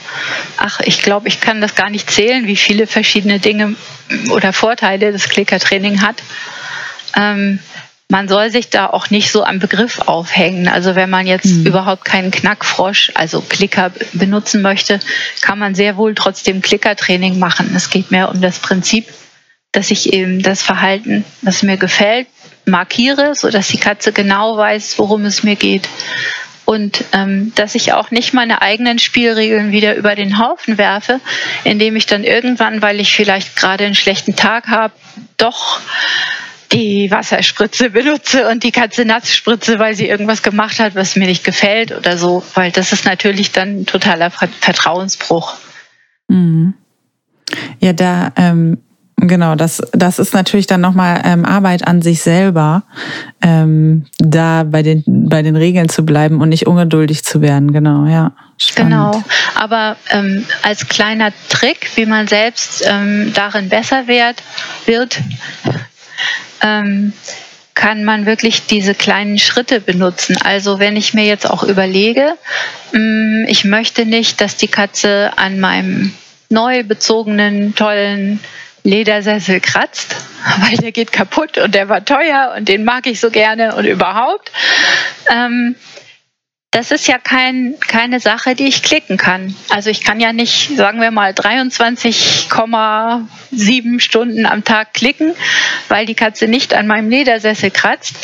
Ach, 0.58 0.80
ich 0.80 1.00
glaube, 1.00 1.28
ich 1.28 1.40
kann 1.40 1.60
das 1.60 1.74
gar 1.74 1.88
nicht 1.88 2.10
zählen, 2.10 2.46
wie 2.46 2.56
viele 2.56 2.86
verschiedene 2.86 3.38
Dinge 3.38 3.76
oder 4.30 4.52
Vorteile 4.52 5.10
das 5.12 5.28
Klickertraining 5.28 6.02
hat. 6.02 6.22
Ähm, 7.16 7.60
man 8.10 8.28
soll 8.28 8.50
sich 8.50 8.68
da 8.68 8.86
auch 8.86 9.08
nicht 9.08 9.32
so 9.32 9.44
am 9.44 9.58
Begriff 9.58 10.00
aufhängen. 10.00 10.68
Also 10.68 10.94
wenn 10.94 11.08
man 11.08 11.26
jetzt 11.26 11.46
mhm. 11.46 11.66
überhaupt 11.66 12.04
keinen 12.04 12.30
Knackfrosch, 12.30 13.12
also 13.14 13.40
Klicker 13.40 13.90
benutzen 14.12 14.60
möchte, 14.60 15.00
kann 15.40 15.58
man 15.58 15.74
sehr 15.74 15.96
wohl 15.96 16.14
trotzdem 16.14 16.60
Klickertraining 16.60 17.38
machen. 17.38 17.72
Es 17.74 17.88
geht 17.88 18.10
mehr 18.10 18.30
um 18.30 18.42
das 18.42 18.58
Prinzip, 18.58 19.06
dass 19.74 19.90
ich 19.90 20.12
eben 20.12 20.40
das 20.40 20.62
Verhalten, 20.62 21.24
das 21.42 21.62
mir 21.62 21.76
gefällt, 21.76 22.28
markiere, 22.64 23.34
sodass 23.34 23.68
die 23.68 23.78
Katze 23.78 24.12
genau 24.12 24.56
weiß, 24.56 24.98
worum 24.98 25.24
es 25.24 25.42
mir 25.42 25.56
geht. 25.56 25.88
Und 26.64 27.04
ähm, 27.12 27.52
dass 27.56 27.74
ich 27.74 27.92
auch 27.92 28.10
nicht 28.10 28.32
meine 28.32 28.62
eigenen 28.62 28.98
Spielregeln 28.98 29.70
wieder 29.70 29.96
über 29.96 30.14
den 30.14 30.38
Haufen 30.38 30.78
werfe, 30.78 31.20
indem 31.64 31.94
ich 31.96 32.06
dann 32.06 32.24
irgendwann, 32.24 32.80
weil 32.80 33.00
ich 33.00 33.14
vielleicht 33.14 33.56
gerade 33.56 33.84
einen 33.84 33.94
schlechten 33.94 34.34
Tag 34.34 34.68
habe, 34.68 34.94
doch 35.36 35.80
die 36.72 37.10
Wasserspritze 37.10 37.90
benutze 37.90 38.48
und 38.48 38.62
die 38.62 38.72
Katze 38.72 39.04
nass 39.04 39.34
spritze, 39.34 39.78
weil 39.78 39.94
sie 39.94 40.08
irgendwas 40.08 40.42
gemacht 40.42 40.78
hat, 40.78 40.94
was 40.94 41.16
mir 41.16 41.26
nicht 41.26 41.44
gefällt 41.44 41.92
oder 41.92 42.16
so, 42.16 42.42
weil 42.54 42.70
das 42.70 42.92
ist 42.92 43.04
natürlich 43.04 43.52
dann 43.52 43.80
ein 43.80 43.86
totaler 43.86 44.30
Vertrauensbruch. 44.30 45.56
Mhm. 46.28 46.74
Ja, 47.80 47.92
da 47.92 48.32
ähm, 48.36 48.78
Genau, 49.28 49.54
das, 49.54 49.82
das 49.92 50.18
ist 50.18 50.34
natürlich 50.34 50.66
dann 50.66 50.80
nochmal 50.80 51.22
ähm, 51.24 51.44
Arbeit 51.44 51.86
an 51.86 52.02
sich 52.02 52.22
selber, 52.22 52.82
ähm, 53.42 54.06
da 54.18 54.64
bei 54.64 54.82
den, 54.82 55.02
bei 55.06 55.42
den 55.42 55.56
Regeln 55.56 55.88
zu 55.88 56.04
bleiben 56.04 56.40
und 56.40 56.48
nicht 56.48 56.66
ungeduldig 56.66 57.24
zu 57.24 57.40
werden. 57.40 57.72
Genau, 57.72 58.06
ja. 58.06 58.32
Spannend. 58.56 58.92
Genau, 58.92 59.24
aber 59.54 59.96
ähm, 60.10 60.44
als 60.62 60.88
kleiner 60.88 61.32
Trick, 61.48 61.90
wie 61.96 62.06
man 62.06 62.28
selbst 62.28 62.84
ähm, 62.86 63.32
darin 63.34 63.68
besser 63.68 64.06
wird, 64.06 64.42
wird 64.86 65.20
ähm, 66.60 67.12
kann 67.74 68.04
man 68.04 68.26
wirklich 68.26 68.66
diese 68.66 68.94
kleinen 68.94 69.38
Schritte 69.38 69.80
benutzen. 69.80 70.36
Also 70.42 70.78
wenn 70.78 70.96
ich 70.96 71.14
mir 71.14 71.24
jetzt 71.24 71.48
auch 71.48 71.64
überlege, 71.64 72.34
mh, 72.92 73.00
mm, 73.00 73.44
ich 73.48 73.64
möchte 73.64 74.06
nicht, 74.06 74.40
dass 74.40 74.56
die 74.56 74.68
Katze 74.68 75.32
an 75.36 75.58
meinem 75.58 76.14
neu 76.48 76.84
bezogenen, 76.84 77.74
tollen 77.74 78.40
Ledersessel 78.84 79.60
kratzt, 79.60 80.14
weil 80.60 80.76
der 80.76 80.92
geht 80.92 81.10
kaputt 81.10 81.58
und 81.58 81.74
der 81.74 81.88
war 81.88 82.04
teuer 82.04 82.54
und 82.56 82.68
den 82.68 82.84
mag 82.84 83.06
ich 83.06 83.18
so 83.18 83.30
gerne 83.30 83.74
und 83.74 83.86
überhaupt. 83.86 84.52
Ähm, 85.30 85.74
das 86.70 86.90
ist 86.90 87.06
ja 87.06 87.18
kein, 87.18 87.76
keine 87.86 88.18
Sache, 88.18 88.56
die 88.56 88.66
ich 88.66 88.82
klicken 88.82 89.16
kann. 89.16 89.54
Also 89.68 89.90
ich 89.90 90.02
kann 90.02 90.18
ja 90.18 90.32
nicht, 90.32 90.76
sagen 90.76 91.00
wir 91.00 91.12
mal, 91.12 91.30
23,7 91.30 94.00
Stunden 94.00 94.44
am 94.44 94.64
Tag 94.64 94.92
klicken, 94.92 95.34
weil 95.88 96.04
die 96.04 96.16
Katze 96.16 96.48
nicht 96.48 96.74
an 96.74 96.88
meinem 96.88 97.10
Ledersessel 97.10 97.70
kratzt. 97.70 98.16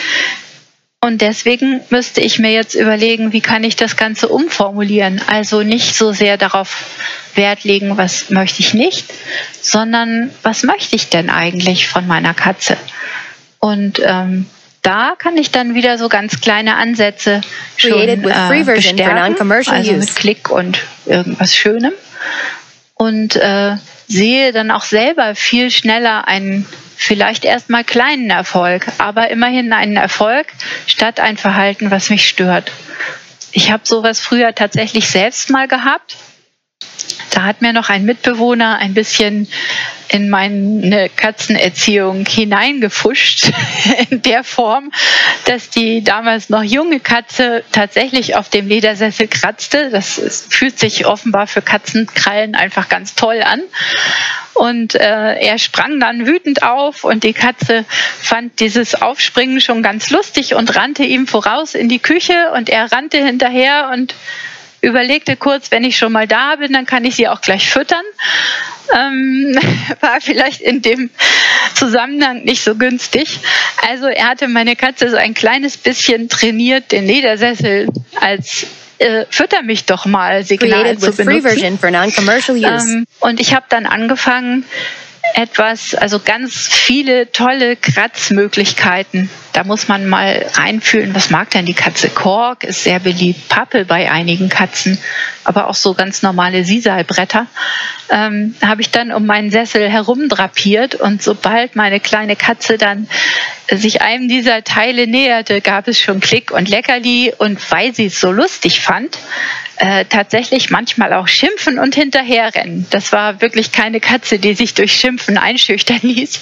Und 1.03 1.23
deswegen 1.23 1.81
müsste 1.89 2.21
ich 2.21 2.39
mir 2.39 2.53
jetzt 2.53 2.75
überlegen, 2.75 3.33
wie 3.33 3.41
kann 3.41 3.65
ich 3.65 3.75
das 3.75 3.97
Ganze 3.97 4.29
umformulieren. 4.29 5.23
Also 5.27 5.63
nicht 5.63 5.95
so 5.95 6.13
sehr 6.13 6.37
darauf 6.37 6.85
Wert 7.35 7.65
legen, 7.65 7.97
was 7.97 8.29
möchte 8.29 8.61
ich 8.61 8.75
nicht, 8.75 9.11
sondern 9.63 10.31
was 10.43 10.63
möchte 10.63 10.97
ich 10.97 11.09
denn 11.09 11.31
eigentlich 11.31 11.89
von 11.89 12.07
meiner 12.07 12.35
Katze. 12.35 12.77
Und 13.61 13.99
ähm, 14.05 14.45
da 14.83 15.15
kann 15.17 15.39
ich 15.39 15.51
dann 15.51 15.75
wieder 15.75 15.97
so 15.97 16.11
ganz 16.11 16.43
kleine 16.43 16.77
Ansätze 16.77 17.41
schon 17.79 17.93
äh, 17.93 18.17
bestärken, 18.65 19.51
also 19.51 19.93
mit 19.93 20.17
Klick 20.17 20.51
und 20.51 20.81
irgendwas 21.07 21.55
Schönem. 21.55 21.93
Und 22.93 23.37
äh, 23.37 23.77
sehe 24.07 24.53
dann 24.53 24.71
auch 24.71 24.85
selber 24.85 25.35
viel 25.35 25.71
schneller 25.71 26.29
einen 26.29 26.67
vielleicht 27.01 27.45
erstmal 27.45 27.83
kleinen 27.83 28.31
Erfolg, 28.31 28.87
aber 28.99 29.31
immerhin 29.31 29.73
einen 29.73 29.97
Erfolg 29.97 30.49
statt 30.87 31.19
ein 31.19 31.39
Verhalten, 31.39 31.91
was 31.91 32.11
mich 32.11 32.29
stört. 32.29 32.71
Ich 33.53 33.73
habe 33.73 33.83
sowas 33.85 34.21
früher 34.21 34.55
tatsächlich 34.55 35.09
selbst 35.09 35.51
mal 35.51 35.67
gehabt. 35.67 36.17
Da 37.31 37.45
hat 37.45 37.63
mir 37.63 37.73
noch 37.73 37.89
ein 37.89 38.05
Mitbewohner 38.05 38.77
ein 38.77 38.93
bisschen 38.93 39.49
in 40.09 40.29
meine 40.29 41.09
Katzenerziehung 41.09 42.27
hineingefuscht, 42.27 43.51
in 44.11 44.23
der 44.23 44.45
Form, 44.45 44.93
dass 45.47 45.71
die 45.71 46.03
damals 46.05 46.51
noch 46.51 46.63
junge 46.63 47.01
Katze 47.01 47.65
tatsächlich 47.73 48.37
auf 48.37 48.51
dem 48.51 48.69
Ledersessel 48.69 49.29
kratzte. 49.29 49.91
Das 49.91 50.21
fühlt 50.51 50.79
sich 50.79 51.07
offenbar 51.07 51.47
für 51.47 51.63
Katzenkrallen 51.63 52.55
einfach 52.55 52.89
ganz 52.89 53.15
toll 53.15 53.41
an. 53.43 53.63
Und 54.55 54.95
äh, 54.95 55.35
er 55.39 55.59
sprang 55.59 56.01
dann 56.01 56.27
wütend 56.27 56.63
auf 56.63 57.05
und 57.05 57.25
die 57.25 57.33
Katze 57.33 57.85
fand 58.21 58.61
dieses 58.61 59.01
Aufspringen 59.01 59.61
schon 59.61 59.83
ganz 59.83 60.11
lustig 60.11 60.55
und 60.55 60.75
rannte 60.77 61.05
ihm 61.05 61.27
voraus 61.27 61.75
in 61.75 61.89
die 61.89 61.99
Küche 61.99 62.53
und 62.55 62.69
er 62.69 62.91
rannte 62.93 63.25
hinterher 63.25 63.91
und 63.93 64.15
überlegte 64.81 65.37
kurz, 65.37 65.71
wenn 65.71 65.85
ich 65.85 65.97
schon 65.97 66.13
mal 66.13 66.27
da 66.27 66.57
bin, 66.57 66.73
dann 66.73 66.87
kann 66.87 67.05
ich 67.05 67.17
sie 67.17 67.29
auch 67.29 67.41
gleich 67.41 67.71
füttern. 67.71 68.05
Ähm, 68.95 69.59
war 70.01 70.21
vielleicht 70.21 70.61
in 70.61 70.83
dem 70.83 71.11
Zusammenhang 71.75 72.45
nicht 72.45 72.63
so 72.63 72.75
günstig. 72.75 73.41
Also 73.89 74.07
er 74.07 74.29
hatte 74.29 74.49
meine 74.49 74.77
Katze 74.77 75.11
so 75.11 75.17
ein 75.17 75.35
kleines 75.35 75.77
bisschen 75.77 76.29
trainiert, 76.29 76.93
den 76.93 77.07
Ledersessel 77.07 77.89
als 78.21 78.67
äh, 79.01 79.27
fütter 79.31 79.63
mich 79.63 79.87
doch 79.87 80.07
mal 80.07 80.45
Signal 80.45 80.97
zu 80.99 81.13
benutzen. 81.13 81.27
Ähm, 82.89 83.07
und 83.21 83.41
ich 83.41 83.55
habe 83.55 83.67
dann 83.69 83.87
angefangen, 83.87 84.65
etwas, 85.35 85.95
also 85.95 86.19
ganz 86.19 86.55
viele 86.69 87.31
tolle 87.33 87.77
Kratzmöglichkeiten. 87.77 89.31
Da 89.53 89.65
muss 89.65 89.89
man 89.89 90.07
mal 90.07 90.47
reinfühlen, 90.55 91.15
was 91.15 91.31
mag 91.31 91.51
denn 91.51 91.67
die 91.67 91.75
Katze? 91.75 92.09
Kork 92.09 92.65
ist 92.65 92.85
sehr 92.85 93.01
beliebt, 93.01 93.49
Pappe 93.49 93.85
bei 93.85 94.11
einigen 94.11 94.49
Katzen, 94.49 94.99
aber 95.45 95.69
auch 95.69 95.75
so 95.75 95.95
ganz 95.95 96.23
normale 96.23 96.65
Sisalbretter. 96.65 97.47
Ähm, 98.11 98.55
habe 98.65 98.83
ich 98.83 98.91
dann 98.91 99.13
um 99.13 99.27
meinen 99.27 99.51
Sessel 99.51 99.89
herumdrapiert 99.89 100.95
und 100.95 101.23
sobald 101.23 101.77
meine 101.77 102.01
kleine 102.01 102.37
Katze 102.37 102.79
dann 102.79 103.09
sich 103.71 104.03
einem 104.03 104.29
dieser 104.29 104.65
Teile 104.65 105.07
näherte, 105.07 105.61
gab 105.61 105.89
es 105.89 106.01
schon 106.01 106.21
Klick 106.21 106.51
und 106.51 106.69
Leckerli 106.69 107.33
und 107.37 107.59
weil 107.71 107.95
sie 107.95 108.07
es 108.07 108.21
so 108.21 108.33
lustig 108.33 108.81
fand, 108.81 109.19
äh, 109.77 110.05
tatsächlich 110.05 110.71
manchmal 110.71 111.13
auch 111.13 111.27
schimpfen 111.27 111.79
und 111.79 111.95
hinterherrennen. 111.95 112.87
Das 112.91 113.13
war 113.13 113.41
wirklich 113.41 113.73
keine 113.73 114.01
Katze, 114.01 114.39
die 114.39 114.55
sich 114.55 114.75
durch 114.75 114.93
Schimpfen 114.93 115.39
einschüchtern 115.39 116.01
ließ. 116.03 116.41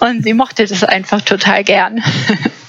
Und 0.00 0.22
sie 0.22 0.34
mochte 0.34 0.66
das 0.66 0.84
einfach 0.84 1.20
total 1.22 1.64
gern. 1.64 2.02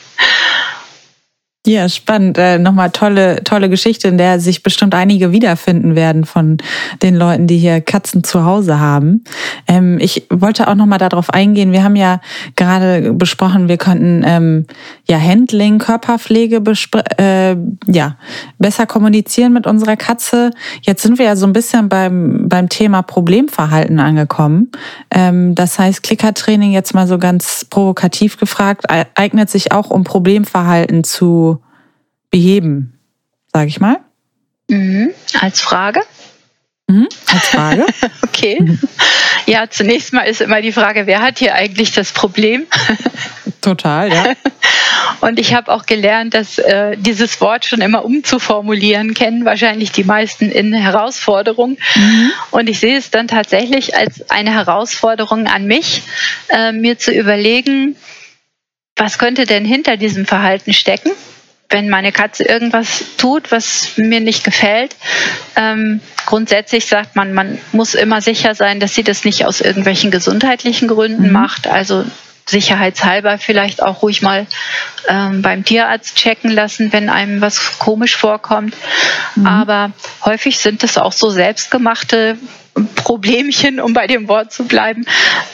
Ja, 1.68 1.88
spannend. 1.90 2.40
Äh, 2.40 2.58
nochmal 2.58 2.90
tolle, 2.90 3.44
tolle 3.44 3.70
Geschichte, 3.70 4.08
in 4.08 4.18
der 4.18 4.40
sich 4.40 4.64
bestimmt 4.64 4.96
einige 4.96 5.32
wiederfinden 5.32 5.96
werden 5.96 6.26
von 6.26 6.58
den 7.04 7.16
Leuten, 7.16 7.46
die 7.46 7.60
hier 7.60 7.82
Katzen 7.82 8.24
zu 8.24 8.44
Hause 8.46 8.80
haben. 8.80 9.24
Ähm, 9.68 10.00
ich 10.02 10.26
wollte 10.32 10.68
auch 10.68 10.74
nochmal 10.74 10.98
darauf 10.98 11.30
eingehen. 11.30 11.72
Wir 11.72 11.84
haben 11.84 11.96
ja 11.96 12.20
gerade 12.56 13.14
besprochen, 13.14 13.68
wir 13.68 13.78
könnten 13.78 14.24
ähm, 14.26 14.66
ja 15.08 15.20
Handling, 15.20 15.78
Körperpflege 15.78 16.64
äh, 17.20 17.56
ja 17.86 18.18
besser 18.58 18.88
kommunizieren 18.88 19.54
mit 19.54 19.68
unserer 19.68 19.98
Katze. 19.98 20.50
Jetzt 20.82 21.04
sind 21.04 21.20
wir 21.20 21.26
ja 21.26 21.36
so 21.36 21.46
ein 21.46 21.54
bisschen 21.54 21.90
beim 21.90 22.50
beim 22.50 22.70
Thema 22.70 23.04
Problemverhalten 23.04 24.00
angekommen. 24.00 24.72
Ähm, 25.12 25.54
das 25.54 25.78
heißt, 25.78 26.02
Klickertraining 26.02 26.72
jetzt 26.72 26.96
mal 26.96 27.08
so 27.08 27.20
ganz 27.20 27.66
provokativ 27.70 28.40
gefragt 28.40 28.88
eignet 29.14 29.52
sich 29.52 29.72
auch 29.72 29.92
um 29.92 30.04
Problemverhalten 30.04 31.04
zu 31.04 31.51
beheben, 32.32 33.00
sage 33.54 33.68
ich 33.68 33.80
mal. 33.80 34.00
Mhm. 34.70 35.12
Als 35.40 35.62
Frage? 35.62 36.02
Mhm. 36.88 37.08
Als 37.28 37.48
Frage. 37.50 37.86
okay. 38.24 38.78
Ja, 39.46 39.70
zunächst 39.70 40.14
mal 40.14 40.24
ist 40.24 40.42
immer 40.42 40.62
die 40.62 40.72
Frage, 40.72 41.08
wer 41.08 41.22
hat 41.22 41.40
hier 41.40 41.56
eigentlich 41.56 41.92
das 41.92 42.12
Problem? 42.12 42.66
Total, 43.62 44.12
ja. 44.12 44.34
Und 45.22 45.40
ich 45.40 45.54
habe 45.54 45.72
auch 45.72 45.86
gelernt, 45.86 46.34
dass 46.34 46.58
äh, 46.58 46.98
dieses 46.98 47.40
Wort 47.42 47.66
schon 47.66 47.82
immer 47.82 48.04
umzuformulieren 48.04 49.14
kennen 49.14 49.46
wahrscheinlich 49.46 49.92
die 49.92 50.04
meisten 50.04 50.50
in 50.50 50.74
Herausforderung. 50.74 51.78
Mhm. 51.96 52.32
Und 52.52 52.70
ich 52.70 52.80
sehe 52.80 52.98
es 52.98 53.12
dann 53.12 53.28
tatsächlich 53.28 53.96
als 53.96 54.30
eine 54.32 54.52
Herausforderung 54.52 55.48
an 55.48 55.66
mich, 55.66 56.02
äh, 56.50 56.72
mir 56.72 56.98
zu 56.98 57.12
überlegen, 57.12 57.96
was 58.96 59.18
könnte 59.18 59.46
denn 59.46 59.66
hinter 59.66 59.98
diesem 59.98 60.26
Verhalten 60.26 60.74
stecken? 60.74 61.12
Wenn 61.72 61.90
meine 61.90 62.12
Katze 62.12 62.44
irgendwas 62.44 63.04
tut, 63.18 63.52
was 63.52 63.98
mir 63.98 64.20
nicht 64.20 64.44
gefällt. 64.44 64.96
Ähm, 65.56 66.02
grundsätzlich 66.26 66.86
sagt 66.86 67.16
man, 67.16 67.34
man 67.34 67.58
muss 67.72 67.96
immer 67.96 68.22
sicher 68.22 68.56
sein, 68.56 68.80
dass 68.80 68.94
sie 68.94 69.04
das 69.04 69.26
nicht 69.26 69.46
aus 69.46 69.62
irgendwelchen 69.62 70.12
gesundheitlichen 70.12 70.88
Gründen 70.88 71.28
mhm. 71.28 71.34
macht. 71.34 71.68
Also 71.68 72.06
sicherheitshalber 72.46 73.38
vielleicht 73.38 73.82
auch 73.82 74.02
ruhig 74.02 74.22
mal 74.22 74.48
ähm, 75.08 75.42
beim 75.42 75.64
Tierarzt 75.64 76.16
checken 76.16 76.52
lassen, 76.52 76.92
wenn 76.94 77.10
einem 77.10 77.42
was 77.42 77.80
komisch 77.80 78.16
vorkommt. 78.16 78.76
Mhm. 79.36 79.48
Aber 79.48 79.92
häufig 80.26 80.60
sind 80.60 80.84
es 80.84 80.98
auch 80.98 81.14
so 81.14 81.30
selbstgemachte 81.30 82.38
Problemchen, 82.96 83.80
um 83.80 83.94
bei 83.94 84.08
dem 84.08 84.28
Wort 84.28 84.52
zu 84.52 84.66
bleiben. 84.66 85.06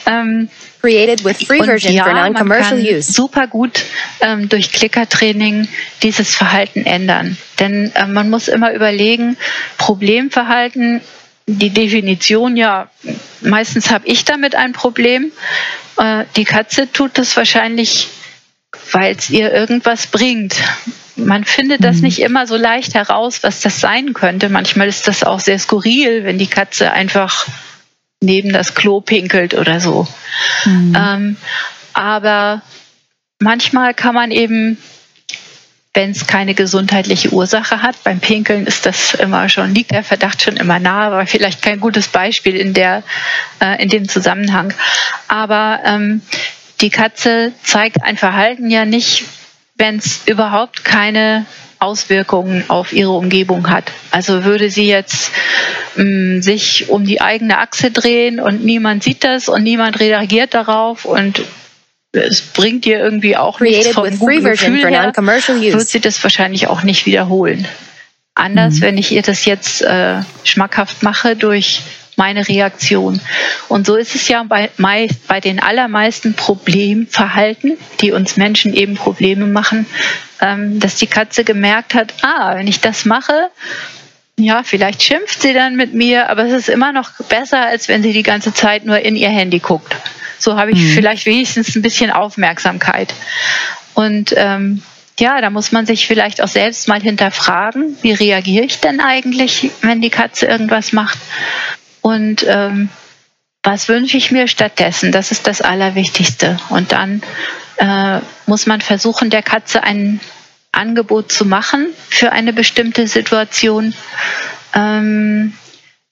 Ähm, 0.06 0.48
Created 0.80 1.24
with 1.24 1.44
free 1.44 1.62
version 1.62 1.92
ja, 1.92 2.04
for 2.04 2.12
non-commercial 2.12 2.78
use. 2.78 3.12
Super 3.12 3.48
gut 3.48 3.84
ähm, 4.20 4.48
durch 4.48 4.70
Klickertraining 4.70 5.66
dieses 6.02 6.34
Verhalten 6.36 6.86
ändern. 6.86 7.36
Denn 7.58 7.90
äh, 7.94 8.06
man 8.06 8.30
muss 8.30 8.46
immer 8.46 8.72
überlegen, 8.72 9.36
Problemverhalten, 9.76 11.00
die 11.48 11.70
Definition 11.70 12.56
ja, 12.56 12.88
meistens 13.40 13.90
habe 13.90 14.06
ich 14.06 14.24
damit 14.24 14.54
ein 14.54 14.72
Problem. 14.72 15.32
Äh, 15.96 16.24
die 16.36 16.44
Katze 16.44 16.92
tut 16.92 17.18
das 17.18 17.36
wahrscheinlich, 17.36 18.08
weil 18.92 19.16
es 19.16 19.30
ihr 19.30 19.52
irgendwas 19.52 20.06
bringt 20.06 20.54
man 21.18 21.44
findet 21.44 21.84
das 21.84 21.96
mhm. 21.96 22.02
nicht 22.02 22.20
immer 22.20 22.46
so 22.46 22.56
leicht 22.56 22.94
heraus, 22.94 23.42
was 23.42 23.60
das 23.60 23.80
sein 23.80 24.14
könnte. 24.14 24.48
Manchmal 24.48 24.88
ist 24.88 25.08
das 25.08 25.24
auch 25.24 25.40
sehr 25.40 25.58
skurril, 25.58 26.24
wenn 26.24 26.38
die 26.38 26.46
Katze 26.46 26.92
einfach 26.92 27.46
neben 28.20 28.52
das 28.52 28.74
Klo 28.74 29.00
pinkelt 29.00 29.54
oder 29.54 29.80
so. 29.80 30.06
Mhm. 30.64 30.96
Ähm, 30.96 31.36
aber 31.92 32.62
manchmal 33.40 33.94
kann 33.94 34.14
man 34.14 34.30
eben, 34.30 34.78
wenn 35.98 36.12
es 36.12 36.28
keine 36.28 36.54
gesundheitliche 36.54 37.32
Ursache 37.32 37.82
hat, 37.82 38.04
beim 38.04 38.20
Pinkeln 38.20 38.68
ist 38.68 38.86
das 38.86 39.14
immer 39.14 39.48
schon, 39.48 39.74
liegt 39.74 39.90
der 39.90 40.04
Verdacht 40.04 40.40
schon 40.40 40.56
immer 40.56 40.78
nahe, 40.78 41.08
aber 41.08 41.26
vielleicht 41.26 41.60
kein 41.60 41.80
gutes 41.80 42.06
Beispiel 42.06 42.54
in, 42.54 42.72
der, 42.72 43.02
äh, 43.60 43.82
in 43.82 43.88
dem 43.88 44.08
Zusammenhang. 44.08 44.72
Aber 45.26 45.80
ähm, 45.84 46.22
die 46.80 46.90
Katze 46.90 47.50
zeigt 47.64 48.00
ein 48.00 48.16
Verhalten 48.16 48.70
ja 48.70 48.84
nicht, 48.84 49.24
wenn 49.74 49.96
es 49.96 50.22
überhaupt 50.26 50.84
keine 50.84 51.46
Auswirkungen 51.80 52.62
auf 52.68 52.92
ihre 52.92 53.10
Umgebung 53.10 53.68
hat. 53.68 53.90
Also 54.12 54.44
würde 54.44 54.70
sie 54.70 54.86
jetzt 54.86 55.32
mh, 55.96 56.04
mm, 56.04 56.42
sich 56.42 56.90
um 56.90 57.06
die 57.06 57.20
eigene 57.20 57.58
Achse 57.58 57.90
drehen 57.90 58.38
und 58.38 58.64
niemand 58.64 59.02
sieht 59.02 59.24
das 59.24 59.48
und 59.48 59.64
niemand 59.64 59.98
reagiert 59.98 60.54
darauf 60.54 61.04
und 61.04 61.42
es 62.12 62.40
bringt 62.40 62.86
ihr 62.86 62.98
irgendwie 62.98 63.36
auch 63.36 63.60
nichts 63.60 63.88
vom 63.88 64.18
guten 64.18 64.44
Gefühl 64.44 64.86
her, 64.88 65.12
wird 65.78 65.88
sie 65.88 66.00
das 66.00 66.22
wahrscheinlich 66.22 66.66
auch 66.68 66.82
nicht 66.82 67.06
wiederholen. 67.06 67.66
Anders, 68.34 68.76
mhm. 68.76 68.80
wenn 68.82 68.98
ich 68.98 69.12
ihr 69.12 69.22
das 69.22 69.44
jetzt 69.44 69.82
äh, 69.82 70.22
schmackhaft 70.44 71.02
mache 71.02 71.36
durch 71.36 71.82
meine 72.16 72.46
Reaktion. 72.48 73.20
Und 73.68 73.86
so 73.86 73.94
ist 73.96 74.14
es 74.14 74.28
ja 74.28 74.42
bei, 74.42 74.70
bei 75.28 75.40
den 75.40 75.60
allermeisten 75.60 76.34
Problemverhalten, 76.34 77.78
die 78.00 78.12
uns 78.12 78.36
Menschen 78.36 78.74
eben 78.74 78.96
Probleme 78.96 79.46
machen, 79.46 79.86
ähm, 80.40 80.80
dass 80.80 80.96
die 80.96 81.06
Katze 81.06 81.44
gemerkt 81.44 81.94
hat, 81.94 82.14
ah, 82.22 82.56
wenn 82.56 82.66
ich 82.66 82.80
das 82.80 83.04
mache, 83.04 83.50
ja, 84.36 84.62
vielleicht 84.62 85.02
schimpft 85.02 85.42
sie 85.42 85.52
dann 85.52 85.76
mit 85.76 85.94
mir, 85.94 86.30
aber 86.30 86.44
es 86.44 86.52
ist 86.52 86.68
immer 86.68 86.92
noch 86.92 87.10
besser, 87.28 87.66
als 87.66 87.88
wenn 87.88 88.02
sie 88.02 88.12
die 88.12 88.22
ganze 88.22 88.54
Zeit 88.54 88.84
nur 88.84 88.98
in 89.00 89.16
ihr 89.16 89.30
Handy 89.30 89.58
guckt. 89.58 89.96
So 90.38 90.56
habe 90.56 90.72
ich 90.72 90.78
mhm. 90.78 90.92
vielleicht 90.94 91.26
wenigstens 91.26 91.74
ein 91.74 91.82
bisschen 91.82 92.10
Aufmerksamkeit. 92.10 93.12
Und 93.94 94.32
ähm, 94.36 94.82
ja, 95.18 95.40
da 95.40 95.50
muss 95.50 95.72
man 95.72 95.86
sich 95.86 96.06
vielleicht 96.06 96.42
auch 96.42 96.48
selbst 96.48 96.88
mal 96.88 97.00
hinterfragen, 97.00 97.96
wie 98.02 98.12
reagiere 98.12 98.64
ich 98.64 98.78
denn 98.80 99.00
eigentlich, 99.00 99.70
wenn 99.82 100.00
die 100.00 100.10
Katze 100.10 100.46
irgendwas 100.46 100.92
macht? 100.92 101.18
Und 102.00 102.44
ähm, 102.48 102.88
was 103.62 103.88
wünsche 103.88 104.16
ich 104.16 104.30
mir 104.30 104.46
stattdessen? 104.48 105.12
Das 105.12 105.30
ist 105.32 105.46
das 105.46 105.60
Allerwichtigste. 105.60 106.58
Und 106.68 106.92
dann 106.92 107.22
äh, 107.76 108.20
muss 108.46 108.66
man 108.66 108.80
versuchen, 108.80 109.30
der 109.30 109.42
Katze 109.42 109.82
ein 109.82 110.20
Angebot 110.72 111.32
zu 111.32 111.44
machen 111.44 111.88
für 112.08 112.30
eine 112.30 112.52
bestimmte 112.52 113.08
Situation. 113.08 113.94
Ähm, 114.74 115.54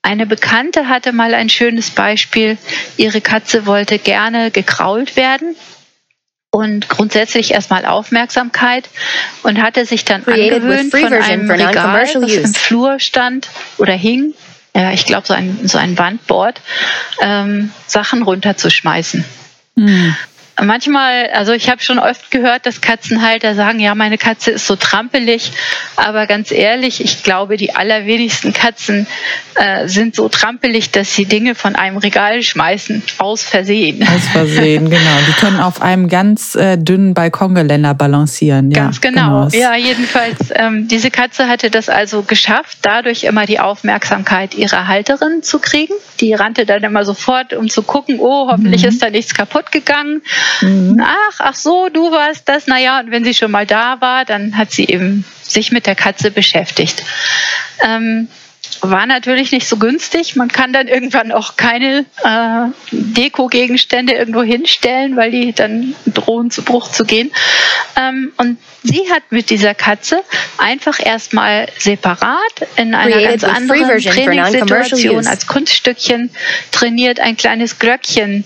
eine 0.07 0.25
Bekannte 0.25 0.87
hatte 0.87 1.11
mal 1.11 1.33
ein 1.33 1.49
schönes 1.49 1.89
Beispiel. 1.89 2.57
Ihre 2.95 3.19
Katze 3.19 3.65
wollte 3.65 3.99
gerne 3.99 4.51
gekrault 4.51 5.17
werden 5.17 5.55
und 6.49 6.87
grundsätzlich 6.87 7.51
erstmal 7.51 7.85
Aufmerksamkeit 7.85 8.87
und 9.43 9.61
hatte 9.61 9.85
sich 9.85 10.05
dann 10.05 10.23
angewöhnt 10.25 10.91
von 10.91 11.13
einem 11.13 11.51
Regal, 11.51 12.07
das 12.13 12.31
im 12.31 12.53
Flur 12.53 13.01
stand 13.01 13.49
oder 13.77 13.93
hing, 13.93 14.33
ja, 14.73 14.93
ich 14.93 15.05
glaube, 15.05 15.27
so 15.27 15.33
ein, 15.33 15.67
so 15.67 15.77
ein 15.77 15.97
Wandboard, 15.97 16.61
ähm, 17.21 17.71
Sachen 17.85 18.23
runterzuschmeißen. 18.23 19.25
Mhm. 19.75 20.15
Manchmal, 20.63 21.29
also 21.33 21.51
ich 21.53 21.69
habe 21.69 21.81
schon 21.81 21.99
oft 21.99 22.31
gehört, 22.31 22.65
dass 22.65 22.81
Katzenhalter 22.81 23.55
sagen, 23.55 23.79
ja, 23.79 23.95
meine 23.95 24.17
Katze 24.17 24.51
ist 24.51 24.67
so 24.67 24.75
trampelig, 24.75 25.51
aber 25.95 26.27
ganz 26.27 26.51
ehrlich, 26.51 27.03
ich 27.03 27.23
glaube, 27.23 27.57
die 27.57 27.75
allerwenigsten 27.75 28.53
Katzen 28.53 29.07
äh, 29.55 29.87
sind 29.87 30.15
so 30.15 30.29
trampelig, 30.29 30.91
dass 30.91 31.15
sie 31.15 31.25
Dinge 31.25 31.55
von 31.55 31.75
einem 31.75 31.97
Regal 31.97 32.41
schmeißen, 32.41 33.03
aus 33.17 33.43
Versehen. 33.43 34.07
Aus 34.07 34.27
Versehen, 34.31 34.89
genau. 34.89 35.17
Die 35.27 35.33
können 35.33 35.59
auf 35.59 35.81
einem 35.81 36.07
ganz 36.09 36.55
äh, 36.55 36.77
dünnen 36.77 37.13
Balkongeländer 37.13 37.93
balancieren. 37.93 38.71
Ja, 38.71 38.83
ganz 38.83 39.01
genau. 39.01 39.47
genau. 39.49 39.63
Ja, 39.63 39.75
jedenfalls, 39.75 40.37
ähm, 40.53 40.87
diese 40.87 41.11
Katze 41.11 41.47
hatte 41.47 41.69
das 41.69 41.89
also 41.89 42.23
geschafft, 42.23 42.79
dadurch 42.81 43.23
immer 43.23 43.45
die 43.45 43.59
Aufmerksamkeit 43.59 44.55
ihrer 44.55 44.87
Halterin 44.87 45.43
zu 45.43 45.59
kriegen. 45.59 45.93
Die 46.19 46.33
rannte 46.33 46.65
dann 46.65 46.83
immer 46.83 47.05
sofort, 47.05 47.53
um 47.53 47.69
zu 47.69 47.83
gucken, 47.83 48.19
oh, 48.19 48.49
hoffentlich 48.49 48.83
mhm. 48.83 48.89
ist 48.89 49.01
da 49.01 49.09
nichts 49.09 49.33
kaputt 49.33 49.71
gegangen. 49.71 50.21
Mhm. 50.61 51.01
Ach, 51.03 51.39
ach 51.39 51.55
so, 51.55 51.89
du 51.89 52.11
warst 52.11 52.47
das. 52.49 52.67
Naja, 52.67 52.99
und 52.99 53.11
wenn 53.11 53.23
sie 53.23 53.33
schon 53.33 53.51
mal 53.51 53.65
da 53.65 54.01
war, 54.01 54.25
dann 54.25 54.57
hat 54.57 54.71
sie 54.71 54.85
eben 54.85 55.25
sich 55.43 55.71
mit 55.71 55.85
der 55.85 55.95
Katze 55.95 56.31
beschäftigt. 56.31 57.03
Ähm, 57.81 58.27
war 58.81 59.05
natürlich 59.05 59.51
nicht 59.51 59.67
so 59.67 59.77
günstig. 59.77 60.35
Man 60.35 60.49
kann 60.49 60.73
dann 60.73 60.87
irgendwann 60.87 61.31
auch 61.31 61.57
keine 61.57 62.05
äh, 62.23 62.67
Deko-Gegenstände 62.91 64.13
irgendwo 64.13 64.43
hinstellen, 64.43 65.15
weil 65.15 65.31
die 65.31 65.53
dann 65.53 65.95
drohen 66.05 66.51
zu 66.51 66.63
Bruch 66.63 66.91
zu 66.91 67.05
gehen. 67.05 67.31
Ähm, 67.95 68.33
und 68.37 68.57
sie 68.83 69.11
hat 69.11 69.23
mit 69.31 69.49
dieser 69.49 69.73
Katze 69.73 70.23
einfach 70.57 70.99
erstmal 71.03 71.67
separat 71.77 72.67
in 72.75 72.93
einer 72.93 73.21
ganz 73.21 73.43
anderen 73.43 73.99
Trainingssituation 73.99 75.27
als 75.27 75.47
Kunststückchen 75.47 76.29
trainiert, 76.71 77.19
ein 77.19 77.37
kleines 77.37 77.79
Glöckchen 77.79 78.43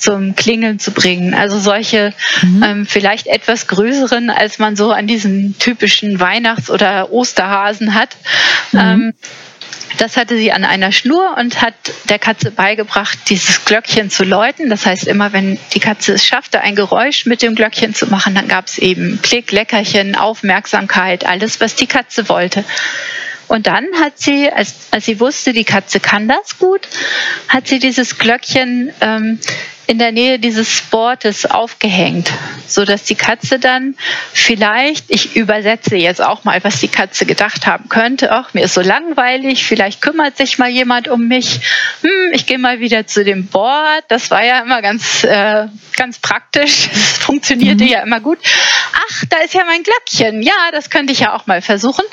zum 0.00 0.34
Klingeln 0.34 0.78
zu 0.78 0.92
bringen. 0.92 1.34
Also 1.34 1.58
solche 1.58 2.12
mhm. 2.42 2.62
ähm, 2.62 2.86
vielleicht 2.86 3.26
etwas 3.26 3.66
größeren, 3.66 4.30
als 4.30 4.58
man 4.58 4.76
so 4.76 4.92
an 4.92 5.06
diesen 5.06 5.58
typischen 5.58 6.20
Weihnachts- 6.20 6.70
oder 6.70 7.12
Osterhasen 7.12 7.94
hat. 7.94 8.16
Mhm. 8.72 8.78
Ähm, 8.78 9.14
das 9.98 10.16
hatte 10.16 10.36
sie 10.36 10.52
an 10.52 10.64
einer 10.64 10.92
Schnur 10.92 11.36
und 11.38 11.60
hat 11.60 11.74
der 12.08 12.18
Katze 12.18 12.50
beigebracht, 12.50 13.18
dieses 13.28 13.64
Glöckchen 13.64 14.08
zu 14.08 14.24
läuten. 14.24 14.70
Das 14.70 14.86
heißt, 14.86 15.06
immer 15.06 15.32
wenn 15.32 15.58
die 15.74 15.80
Katze 15.80 16.14
es 16.14 16.24
schaffte, 16.24 16.60
ein 16.60 16.74
Geräusch 16.74 17.26
mit 17.26 17.42
dem 17.42 17.54
Glöckchen 17.54 17.94
zu 17.94 18.06
machen, 18.06 18.34
dann 18.34 18.48
gab 18.48 18.66
es 18.66 18.78
eben 18.78 19.20
Klick, 19.22 19.52
Leckerchen, 19.52 20.14
Aufmerksamkeit, 20.14 21.26
alles, 21.26 21.60
was 21.60 21.74
die 21.74 21.86
Katze 21.86 22.28
wollte. 22.28 22.64
Und 23.48 23.66
dann 23.66 23.84
hat 24.00 24.16
sie, 24.16 24.48
als, 24.48 24.74
als 24.92 25.06
sie 25.06 25.18
wusste, 25.18 25.52
die 25.52 25.64
Katze 25.64 25.98
kann 25.98 26.28
das 26.28 26.58
gut, 26.58 26.86
hat 27.48 27.66
sie 27.66 27.80
dieses 27.80 28.16
Glöckchen 28.16 28.92
ähm, 29.00 29.40
in 29.90 29.98
der 29.98 30.12
Nähe 30.12 30.38
dieses 30.38 30.70
Sportes 30.70 31.46
aufgehängt, 31.46 32.30
so 32.68 32.84
dass 32.84 33.02
die 33.02 33.16
Katze 33.16 33.58
dann 33.58 33.96
vielleicht, 34.32 35.06
ich 35.08 35.34
übersetze 35.34 35.96
jetzt 35.96 36.22
auch 36.22 36.44
mal, 36.44 36.62
was 36.62 36.78
die 36.78 36.86
Katze 36.86 37.26
gedacht 37.26 37.66
haben 37.66 37.88
könnte, 37.88 38.30
ach, 38.30 38.54
mir 38.54 38.66
ist 38.66 38.74
so 38.74 38.82
langweilig, 38.82 39.64
vielleicht 39.64 40.00
kümmert 40.00 40.36
sich 40.36 40.58
mal 40.58 40.70
jemand 40.70 41.08
um 41.08 41.26
mich, 41.26 41.58
hm, 42.02 42.32
ich 42.32 42.46
gehe 42.46 42.58
mal 42.58 42.78
wieder 42.78 43.08
zu 43.08 43.24
dem 43.24 43.48
Board, 43.48 44.04
das 44.06 44.30
war 44.30 44.44
ja 44.44 44.60
immer 44.60 44.80
ganz, 44.80 45.24
äh, 45.24 45.66
ganz 45.96 46.20
praktisch, 46.20 46.88
das 46.92 47.18
funktionierte 47.18 47.82
mhm. 47.82 47.90
ja 47.90 48.02
immer 48.02 48.20
gut. 48.20 48.38
Ach, 48.92 49.24
da 49.28 49.38
ist 49.38 49.54
ja 49.54 49.64
mein 49.66 49.82
Glöckchen, 49.82 50.42
ja, 50.42 50.70
das 50.70 50.90
könnte 50.90 51.12
ich 51.12 51.18
ja 51.18 51.34
auch 51.34 51.48
mal 51.48 51.62
versuchen. 51.62 52.04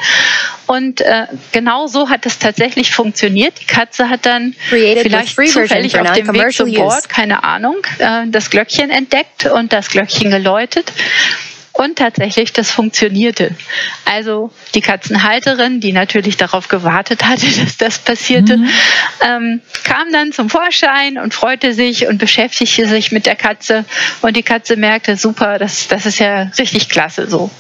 Und 0.66 1.02
äh, 1.02 1.28
genau 1.52 1.88
so 1.88 2.10
hat 2.10 2.26
es 2.26 2.40
tatsächlich 2.40 2.92
funktioniert. 2.92 3.62
Die 3.62 3.66
Katze 3.66 4.10
hat 4.10 4.26
dann 4.26 4.56
vielleicht 4.68 5.36
zufällig 5.52 6.00
auf 6.00 6.12
dem 6.14 6.34
Weg 6.34 6.54
zum 6.54 6.74
Board, 6.74 7.08
keine 7.08 7.44
Ahnung, 7.44 7.67
Ahnung, 7.68 7.86
äh, 8.00 8.30
das 8.30 8.50
Glöckchen 8.50 8.90
entdeckt 8.90 9.46
und 9.46 9.74
das 9.74 9.90
Glöckchen 9.90 10.32
geläutet. 10.32 10.92
Und 11.74 12.00
tatsächlich, 12.00 12.54
das 12.54 12.72
funktionierte. 12.72 13.52
Also 14.04 14.52
die 14.74 14.82
Katzenhalterin, 14.82 15.80
die 15.80 15.94
natürlich 15.94 16.36
darauf 16.36 16.70
gewartet 16.70 17.24
hatte, 17.24 17.46
dass 17.64 17.78
das 17.78 18.00
passierte, 18.00 18.58
mhm. 18.58 18.70
ähm, 19.22 19.62
kam 19.84 20.12
dann 20.12 20.32
zum 20.32 20.50
Vorschein 20.50 21.20
und 21.20 21.36
freute 21.36 21.74
sich 21.74 22.08
und 22.08 22.18
beschäftigte 22.18 22.88
sich 22.88 23.12
mit 23.12 23.28
der 23.28 23.36
Katze. 23.36 23.86
Und 24.24 24.36
die 24.36 24.44
Katze 24.44 24.76
merkte, 24.76 25.18
super, 25.18 25.60
das, 25.60 25.88
das 25.88 26.08
ist 26.08 26.18
ja 26.18 26.50
richtig 26.58 26.90
klasse 26.90 27.30
so. 27.30 27.52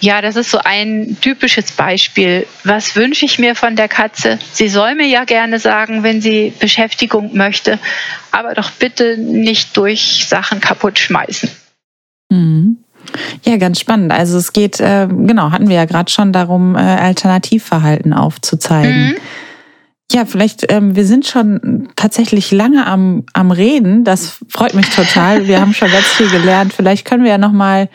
Ja, 0.00 0.22
das 0.22 0.36
ist 0.36 0.50
so 0.50 0.58
ein 0.62 1.16
typisches 1.20 1.72
Beispiel. 1.72 2.46
Was 2.64 2.94
wünsche 2.94 3.24
ich 3.24 3.38
mir 3.38 3.54
von 3.54 3.74
der 3.74 3.88
Katze? 3.88 4.38
Sie 4.52 4.68
soll 4.68 4.94
mir 4.94 5.06
ja 5.06 5.24
gerne 5.24 5.58
sagen, 5.58 6.02
wenn 6.02 6.20
sie 6.20 6.52
Beschäftigung 6.58 7.36
möchte, 7.36 7.78
aber 8.30 8.54
doch 8.54 8.70
bitte 8.70 9.18
nicht 9.18 9.76
durch 9.76 10.26
Sachen 10.28 10.60
kaputt 10.60 10.98
schmeißen. 10.98 11.50
Mhm. 12.30 12.78
Ja, 13.44 13.56
ganz 13.56 13.80
spannend. 13.80 14.12
Also 14.12 14.38
es 14.38 14.52
geht, 14.52 14.80
äh, 14.80 15.08
genau, 15.08 15.50
hatten 15.50 15.68
wir 15.68 15.76
ja 15.76 15.84
gerade 15.86 16.10
schon 16.10 16.32
darum, 16.32 16.76
äh, 16.76 16.78
Alternativverhalten 16.78 18.12
aufzuzeigen. 18.12 19.08
Mhm. 19.08 19.16
Ja, 20.10 20.24
vielleicht, 20.24 20.72
ähm, 20.72 20.96
wir 20.96 21.04
sind 21.04 21.26
schon 21.26 21.90
tatsächlich 21.94 22.50
lange 22.50 22.86
am, 22.86 23.24
am 23.34 23.50
Reden. 23.50 24.04
Das 24.04 24.38
freut 24.48 24.72
mich 24.72 24.88
total. 24.88 25.46
Wir 25.48 25.60
haben 25.60 25.74
schon 25.74 25.90
ganz 25.90 26.06
viel 26.06 26.30
gelernt. 26.30 26.72
Vielleicht 26.72 27.04
können 27.04 27.24
wir 27.24 27.30
ja 27.32 27.36
nochmal, 27.36 27.90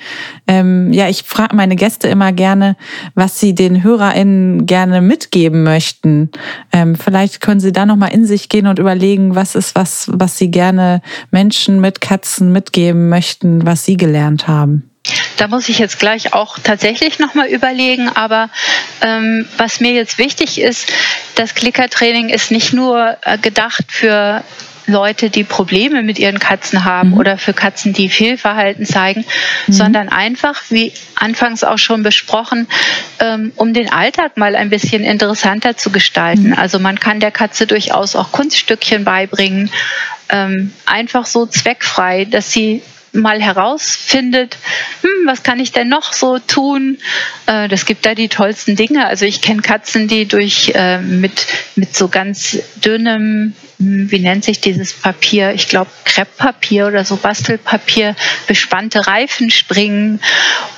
ähm, 0.47 0.93
ja, 0.93 1.09
ich 1.09 1.23
frage 1.23 1.55
meine 1.55 1.75
Gäste 1.75 2.09
immer 2.09 2.31
gerne, 2.31 2.77
was 3.15 3.39
sie 3.39 3.55
den 3.55 3.81
HörerInnen 3.81 4.67
gerne 4.67 5.01
mitgeben 5.01 5.63
möchten. 5.63 6.29
Ähm, 6.71 6.95
vielleicht 6.95 7.41
können 7.41 7.59
sie 7.59 7.71
da 7.71 7.87
nochmal 7.87 8.13
in 8.13 8.27
sich 8.27 8.47
gehen 8.47 8.67
und 8.67 8.77
überlegen, 8.77 9.33
was 9.33 9.55
ist 9.55 9.73
was, 9.73 10.07
was 10.13 10.37
sie 10.37 10.51
gerne 10.51 11.01
Menschen 11.31 11.81
mit 11.81 11.99
Katzen 11.99 12.51
mitgeben 12.51 13.09
möchten, 13.09 13.65
was 13.65 13.85
sie 13.85 13.97
gelernt 13.97 14.47
haben. 14.47 14.92
Da 15.37 15.47
muss 15.47 15.69
ich 15.69 15.79
jetzt 15.79 15.99
gleich 15.99 16.33
auch 16.33 16.59
tatsächlich 16.59 17.19
nochmal 17.19 17.47
überlegen. 17.47 18.09
Aber 18.09 18.49
ähm, 19.01 19.47
was 19.57 19.79
mir 19.79 19.91
jetzt 19.91 20.17
wichtig 20.17 20.59
ist, 20.59 20.91
das 21.35 21.55
Klickertraining 21.55 22.29
ist 22.29 22.51
nicht 22.51 22.73
nur 22.73 23.17
äh, 23.23 23.37
gedacht 23.37 23.85
für 23.87 24.43
Leute, 24.85 25.29
die 25.29 25.43
Probleme 25.43 26.03
mit 26.03 26.19
ihren 26.19 26.39
Katzen 26.39 26.83
haben 26.83 27.11
mhm. 27.11 27.17
oder 27.17 27.37
für 27.37 27.53
Katzen, 27.53 27.93
die 27.93 28.09
Fehlverhalten 28.09 28.85
zeigen, 28.85 29.25
mhm. 29.67 29.73
sondern 29.73 30.09
einfach, 30.09 30.61
wie 30.69 30.91
anfangs 31.15 31.63
auch 31.63 31.77
schon 31.77 32.03
besprochen, 32.03 32.67
ähm, 33.19 33.53
um 33.55 33.73
den 33.73 33.89
Alltag 33.89 34.37
mal 34.37 34.55
ein 34.55 34.69
bisschen 34.69 35.03
interessanter 35.03 35.77
zu 35.77 35.91
gestalten. 35.91 36.47
Mhm. 36.47 36.53
Also 36.53 36.79
man 36.79 36.99
kann 36.99 37.19
der 37.19 37.31
Katze 37.31 37.67
durchaus 37.67 38.15
auch 38.15 38.31
Kunststückchen 38.31 39.05
beibringen, 39.05 39.71
ähm, 40.29 40.73
einfach 40.85 41.25
so 41.25 41.45
zweckfrei, 41.45 42.25
dass 42.25 42.51
sie 42.51 42.81
mal 43.13 43.41
herausfindet, 43.41 44.57
hm, 45.01 45.27
was 45.27 45.43
kann 45.43 45.59
ich 45.59 45.71
denn 45.71 45.87
noch 45.87 46.13
so 46.13 46.39
tun? 46.39 46.97
Äh, 47.45 47.67
das 47.67 47.85
gibt 47.85 48.05
da 48.05 48.15
die 48.15 48.29
tollsten 48.29 48.75
Dinge. 48.75 49.05
Also 49.07 49.25
ich 49.25 49.41
kenne 49.41 49.61
Katzen, 49.61 50.07
die 50.07 50.27
durch 50.27 50.71
äh, 50.75 50.99
mit, 50.99 51.45
mit 51.75 51.95
so 51.95 52.07
ganz 52.07 52.57
dünnem, 52.83 53.55
wie 53.77 54.19
nennt 54.19 54.45
sich 54.45 54.61
dieses 54.61 54.93
Papier? 54.93 55.53
Ich 55.53 55.67
glaube 55.67 55.89
Krepppapier 56.05 56.87
oder 56.87 57.05
so 57.05 57.15
Bastelpapier, 57.15 58.15
bespannte 58.47 59.07
Reifen 59.07 59.49
springen 59.49 60.19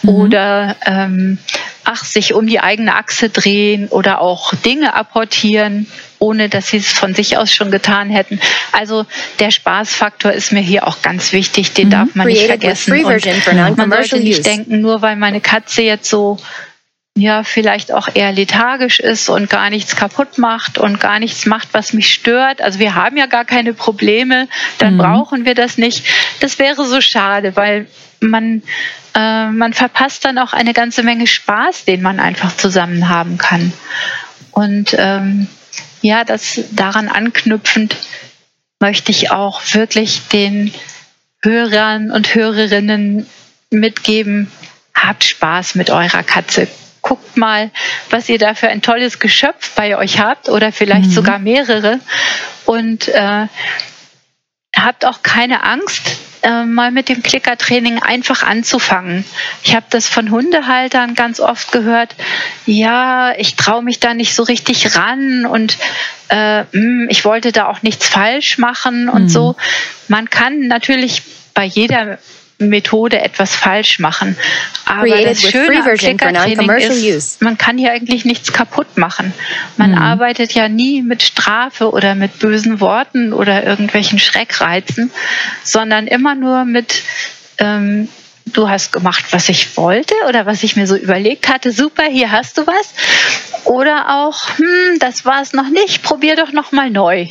mhm. 0.02 0.10
oder 0.10 0.76
ähm, 0.86 1.38
ach, 1.84 2.04
sich 2.04 2.34
um 2.34 2.48
die 2.48 2.60
eigene 2.60 2.96
Achse 2.96 3.30
drehen 3.30 3.88
oder 3.90 4.22
auch 4.22 4.54
Dinge 4.56 4.94
apportieren 4.96 5.88
ohne 6.20 6.50
dass 6.50 6.70
sie 6.70 6.78
es 6.78 6.92
von 6.92 7.14
sich 7.14 7.38
aus 7.38 7.54
schon 7.54 7.72
getan 7.72 8.10
hätten. 8.10 8.40
Also 8.72 9.06
der 9.40 9.52
Spaßfaktor 9.52 10.32
ist 10.32 10.52
mir 10.52 10.62
hier 10.62 10.88
auch 10.88 11.02
ganz 11.02 11.32
wichtig, 11.34 11.74
den 11.74 11.88
mhm. 11.88 11.92
darf 11.92 12.16
man 12.16 12.28
nicht 12.28 12.46
vergessen. 12.46 12.94
Und 13.70 13.78
man 13.78 13.92
sollte 13.92 14.20
nicht 14.20 14.46
denken, 14.46 14.82
nur 14.82 15.02
weil 15.02 15.16
meine 15.18 15.42
Katze 15.42 15.84
jetzt 15.84 16.10
so 16.10 16.38
ja, 17.18 17.44
vielleicht 17.44 17.94
auch 17.94 18.10
eher 18.14 18.34
lethargisch 18.34 19.00
ist 19.00 19.30
und 19.30 19.50
gar 19.50 19.70
nichts 19.70 19.96
kaputt 19.96 20.38
macht 20.38 20.78
und 20.78 21.00
gar 21.00 21.20
nichts 21.20 21.46
macht, 21.46 21.70
was 21.72 21.94
mich 21.94 22.14
stört. 22.14 22.62
Also 22.62 22.80
wir 22.80 22.94
haben 22.94 23.16
ja 23.16 23.26
gar 23.26 23.46
keine 23.46 23.74
Probleme, 23.74 24.50
dann 24.80 24.96
mhm. 24.96 25.00
brauchen 25.00 25.46
wir 25.46 25.56
das 25.56 25.78
nicht. 25.78 26.06
Das 26.42 26.60
wäre 26.60 26.86
so 26.86 27.00
schade, 27.00 27.56
weil 27.56 27.88
man, 28.20 28.64
äh, 29.14 29.48
man 29.48 29.72
verpasst 29.74 30.26
dann 30.26 30.38
auch 30.38 30.52
eine 30.52 30.74
ganze 30.74 31.04
Menge 31.04 31.26
Spaß, 31.26 31.86
den 31.86 32.02
man 32.02 32.20
einfach 32.20 32.56
zusammen 32.58 33.08
haben 33.08 33.38
kann. 33.38 33.72
Und 34.52 34.94
ähm, 34.98 35.48
ja, 36.02 36.26
das 36.26 36.60
daran 36.72 37.08
anknüpfend 37.08 37.96
möchte 38.82 39.12
ich 39.12 39.32
auch 39.32 39.62
wirklich 39.72 40.28
den 40.28 40.74
Hörern 41.42 42.12
und 42.12 42.36
Hörerinnen 42.36 43.26
mitgeben, 43.70 44.52
habt 44.94 45.24
Spaß 45.24 45.76
mit 45.76 45.90
eurer 45.90 46.24
Katze. 46.24 46.68
Guckt 47.06 47.38
mal, 47.38 47.70
was 48.10 48.28
ihr 48.30 48.40
da 48.40 48.56
für 48.56 48.68
ein 48.68 48.82
tolles 48.82 49.20
Geschöpf 49.20 49.76
bei 49.76 49.96
euch 49.96 50.20
habt 50.20 50.50
oder 50.50 50.72
vielleicht 50.72 51.10
mhm. 51.10 51.12
sogar 51.12 51.38
mehrere. 51.38 52.00
Und 52.66 53.08
äh, 53.10 53.46
habt 54.76 55.06
auch 55.06 55.22
keine 55.22 55.64
Angst, 55.64 56.18
äh, 56.42 56.64
mal 56.64 56.90
mit 56.90 57.08
dem 57.08 57.22
Klickertraining 57.22 58.00
einfach 58.00 58.42
anzufangen. 58.42 59.24
Ich 59.62 59.76
habe 59.76 59.86
das 59.92 60.10
von 60.10 60.32
Hundehaltern 60.32 61.14
ganz 61.14 61.40
oft 61.40 61.72
gehört. 61.72 62.16
Ja, 62.66 63.34
ich 63.38 63.56
traue 63.56 63.84
mich 63.84 64.00
da 64.00 64.16
nicht 64.16 64.34
so 64.34 64.42
richtig 64.42 64.96
ran 64.96 65.46
und 65.46 65.78
äh, 66.30 66.64
hm, 66.72 67.06
ich 67.12 67.24
wollte 67.24 67.52
da 67.52 67.68
auch 67.68 67.84
nichts 67.84 68.08
falsch 68.08 68.58
machen 68.58 69.10
und 69.10 69.26
mhm. 69.26 69.30
so. 69.30 69.56
Man 70.08 70.28
kann 70.32 70.62
natürlich 70.62 71.22
bei 71.54 71.66
jeder 71.66 72.18
Methode 72.58 73.20
etwas 73.20 73.54
falsch 73.54 74.00
machen. 74.00 74.38
Aber 74.86 75.08
das 75.08 75.42
Schöne 75.42 75.84
am 76.28 76.70
ist, 77.08 77.42
man 77.42 77.58
kann 77.58 77.78
hier 77.78 77.92
eigentlich 77.92 78.24
nichts 78.24 78.54
kaputt 78.54 78.98
machen. 78.98 79.34
Man 79.78 79.92
mhm. 79.92 79.98
arbeitet 79.98 80.54
ja 80.54 80.70
nie 80.70 81.02
mit 81.02 81.22
Strafe 81.24 81.92
oder 81.92 82.16
mit 82.16 82.40
bösen 82.40 82.80
Worten 82.80 83.34
oder 83.34 83.64
irgendwelchen 83.64 84.20
Schreckreizen, 84.20 85.12
sondern 85.64 86.08
immer 86.08 86.36
nur 86.36 86.66
mit 86.66 87.02
ähm, 87.58 88.08
du 88.46 88.70
hast 88.70 88.94
gemacht, 88.94 89.26
was 89.32 89.50
ich 89.50 89.76
wollte 89.78 90.14
oder 90.30 90.46
was 90.46 90.64
ich 90.64 90.76
mir 90.76 90.88
so 90.88 90.96
überlegt 90.96 91.50
hatte. 91.50 91.72
Super, 91.72 92.04
hier 92.04 92.32
hast 92.32 92.58
du 92.58 92.68
was. 92.68 92.94
Oder 93.66 94.16
auch, 94.18 94.58
hm, 94.58 95.00
das 95.00 95.26
war 95.26 95.42
es 95.42 95.54
noch 95.54 95.70
nicht, 95.70 96.04
probier 96.04 96.36
doch 96.36 96.52
noch 96.52 96.72
mal 96.72 96.90
neu. 96.90 97.28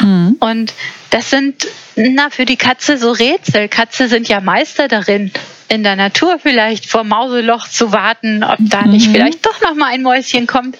Mhm. 0.00 0.36
Und 0.38 0.74
das 1.10 1.30
sind 1.30 1.66
na 1.96 2.30
für 2.30 2.44
die 2.44 2.56
Katze 2.56 2.98
so 2.98 3.10
Rätsel. 3.10 3.68
Katze 3.68 4.08
sind 4.08 4.28
ja 4.28 4.40
Meister 4.40 4.88
darin, 4.88 5.32
in 5.68 5.82
der 5.82 5.96
Natur 5.96 6.38
vielleicht 6.40 6.86
vor 6.86 7.04
Mauseloch 7.04 7.68
zu 7.68 7.92
warten, 7.92 8.42
ob 8.42 8.58
da 8.58 8.82
nicht 8.82 9.08
mhm. 9.08 9.12
vielleicht 9.12 9.46
doch 9.46 9.60
noch 9.60 9.74
mal 9.74 9.92
ein 9.92 10.02
Mäuschen 10.02 10.46
kommt. 10.46 10.76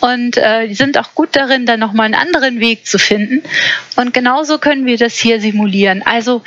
Und 0.00 0.36
äh, 0.36 0.68
die 0.68 0.74
sind 0.74 0.98
auch 0.98 1.14
gut 1.14 1.30
darin, 1.32 1.66
dann 1.66 1.80
noch 1.80 1.92
mal 1.92 2.04
einen 2.04 2.14
anderen 2.14 2.60
Weg 2.60 2.86
zu 2.86 2.98
finden. 2.98 3.42
Und 3.96 4.14
genauso 4.14 4.58
können 4.58 4.86
wir 4.86 4.96
das 4.96 5.14
hier 5.14 5.40
simulieren. 5.40 6.02
Also 6.02 6.42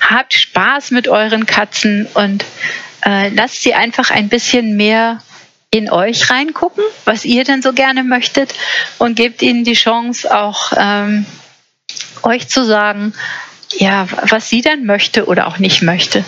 habt 0.00 0.34
Spaß 0.34 0.92
mit 0.92 1.08
euren 1.08 1.46
Katzen 1.46 2.06
und 2.14 2.44
äh, 3.04 3.28
lasst 3.30 3.62
sie 3.62 3.74
einfach 3.74 4.10
ein 4.10 4.28
bisschen 4.28 4.76
mehr 4.76 5.20
in 5.70 5.90
euch 5.90 6.30
reingucken, 6.30 6.84
was 7.04 7.24
ihr 7.24 7.44
denn 7.44 7.62
so 7.62 7.72
gerne 7.72 8.04
möchtet 8.04 8.54
und 8.98 9.16
gebt 9.16 9.42
ihnen 9.42 9.64
die 9.64 9.74
Chance 9.74 10.34
auch 10.34 10.72
ähm, 10.76 11.26
euch 12.22 12.48
zu 12.48 12.64
sagen, 12.64 13.12
ja, 13.72 14.06
was 14.28 14.48
sie 14.48 14.62
dann 14.62 14.84
möchte 14.86 15.26
oder 15.26 15.46
auch 15.46 15.58
nicht 15.58 15.82
möchte. 15.82 16.24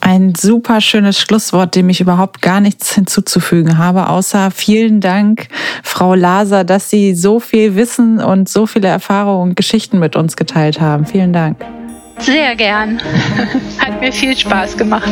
Ein 0.00 0.34
super 0.34 0.80
schönes 0.80 1.20
Schlusswort, 1.20 1.76
dem 1.76 1.88
ich 1.88 2.00
überhaupt 2.00 2.42
gar 2.42 2.60
nichts 2.60 2.92
hinzuzufügen 2.92 3.78
habe, 3.78 4.08
außer 4.08 4.50
vielen 4.50 5.00
Dank, 5.00 5.46
Frau 5.84 6.14
Laser, 6.14 6.64
dass 6.64 6.90
Sie 6.90 7.14
so 7.14 7.38
viel 7.38 7.76
Wissen 7.76 8.18
und 8.18 8.48
so 8.48 8.66
viele 8.66 8.88
Erfahrungen 8.88 9.50
und 9.50 9.54
Geschichten 9.54 10.00
mit 10.00 10.16
uns 10.16 10.34
geteilt 10.34 10.80
haben. 10.80 11.06
Vielen 11.06 11.32
Dank. 11.32 11.64
Sehr 12.18 12.56
gern. 12.56 13.00
Hat 13.78 14.00
mir 14.00 14.12
viel 14.12 14.36
Spaß 14.36 14.76
gemacht. 14.76 15.10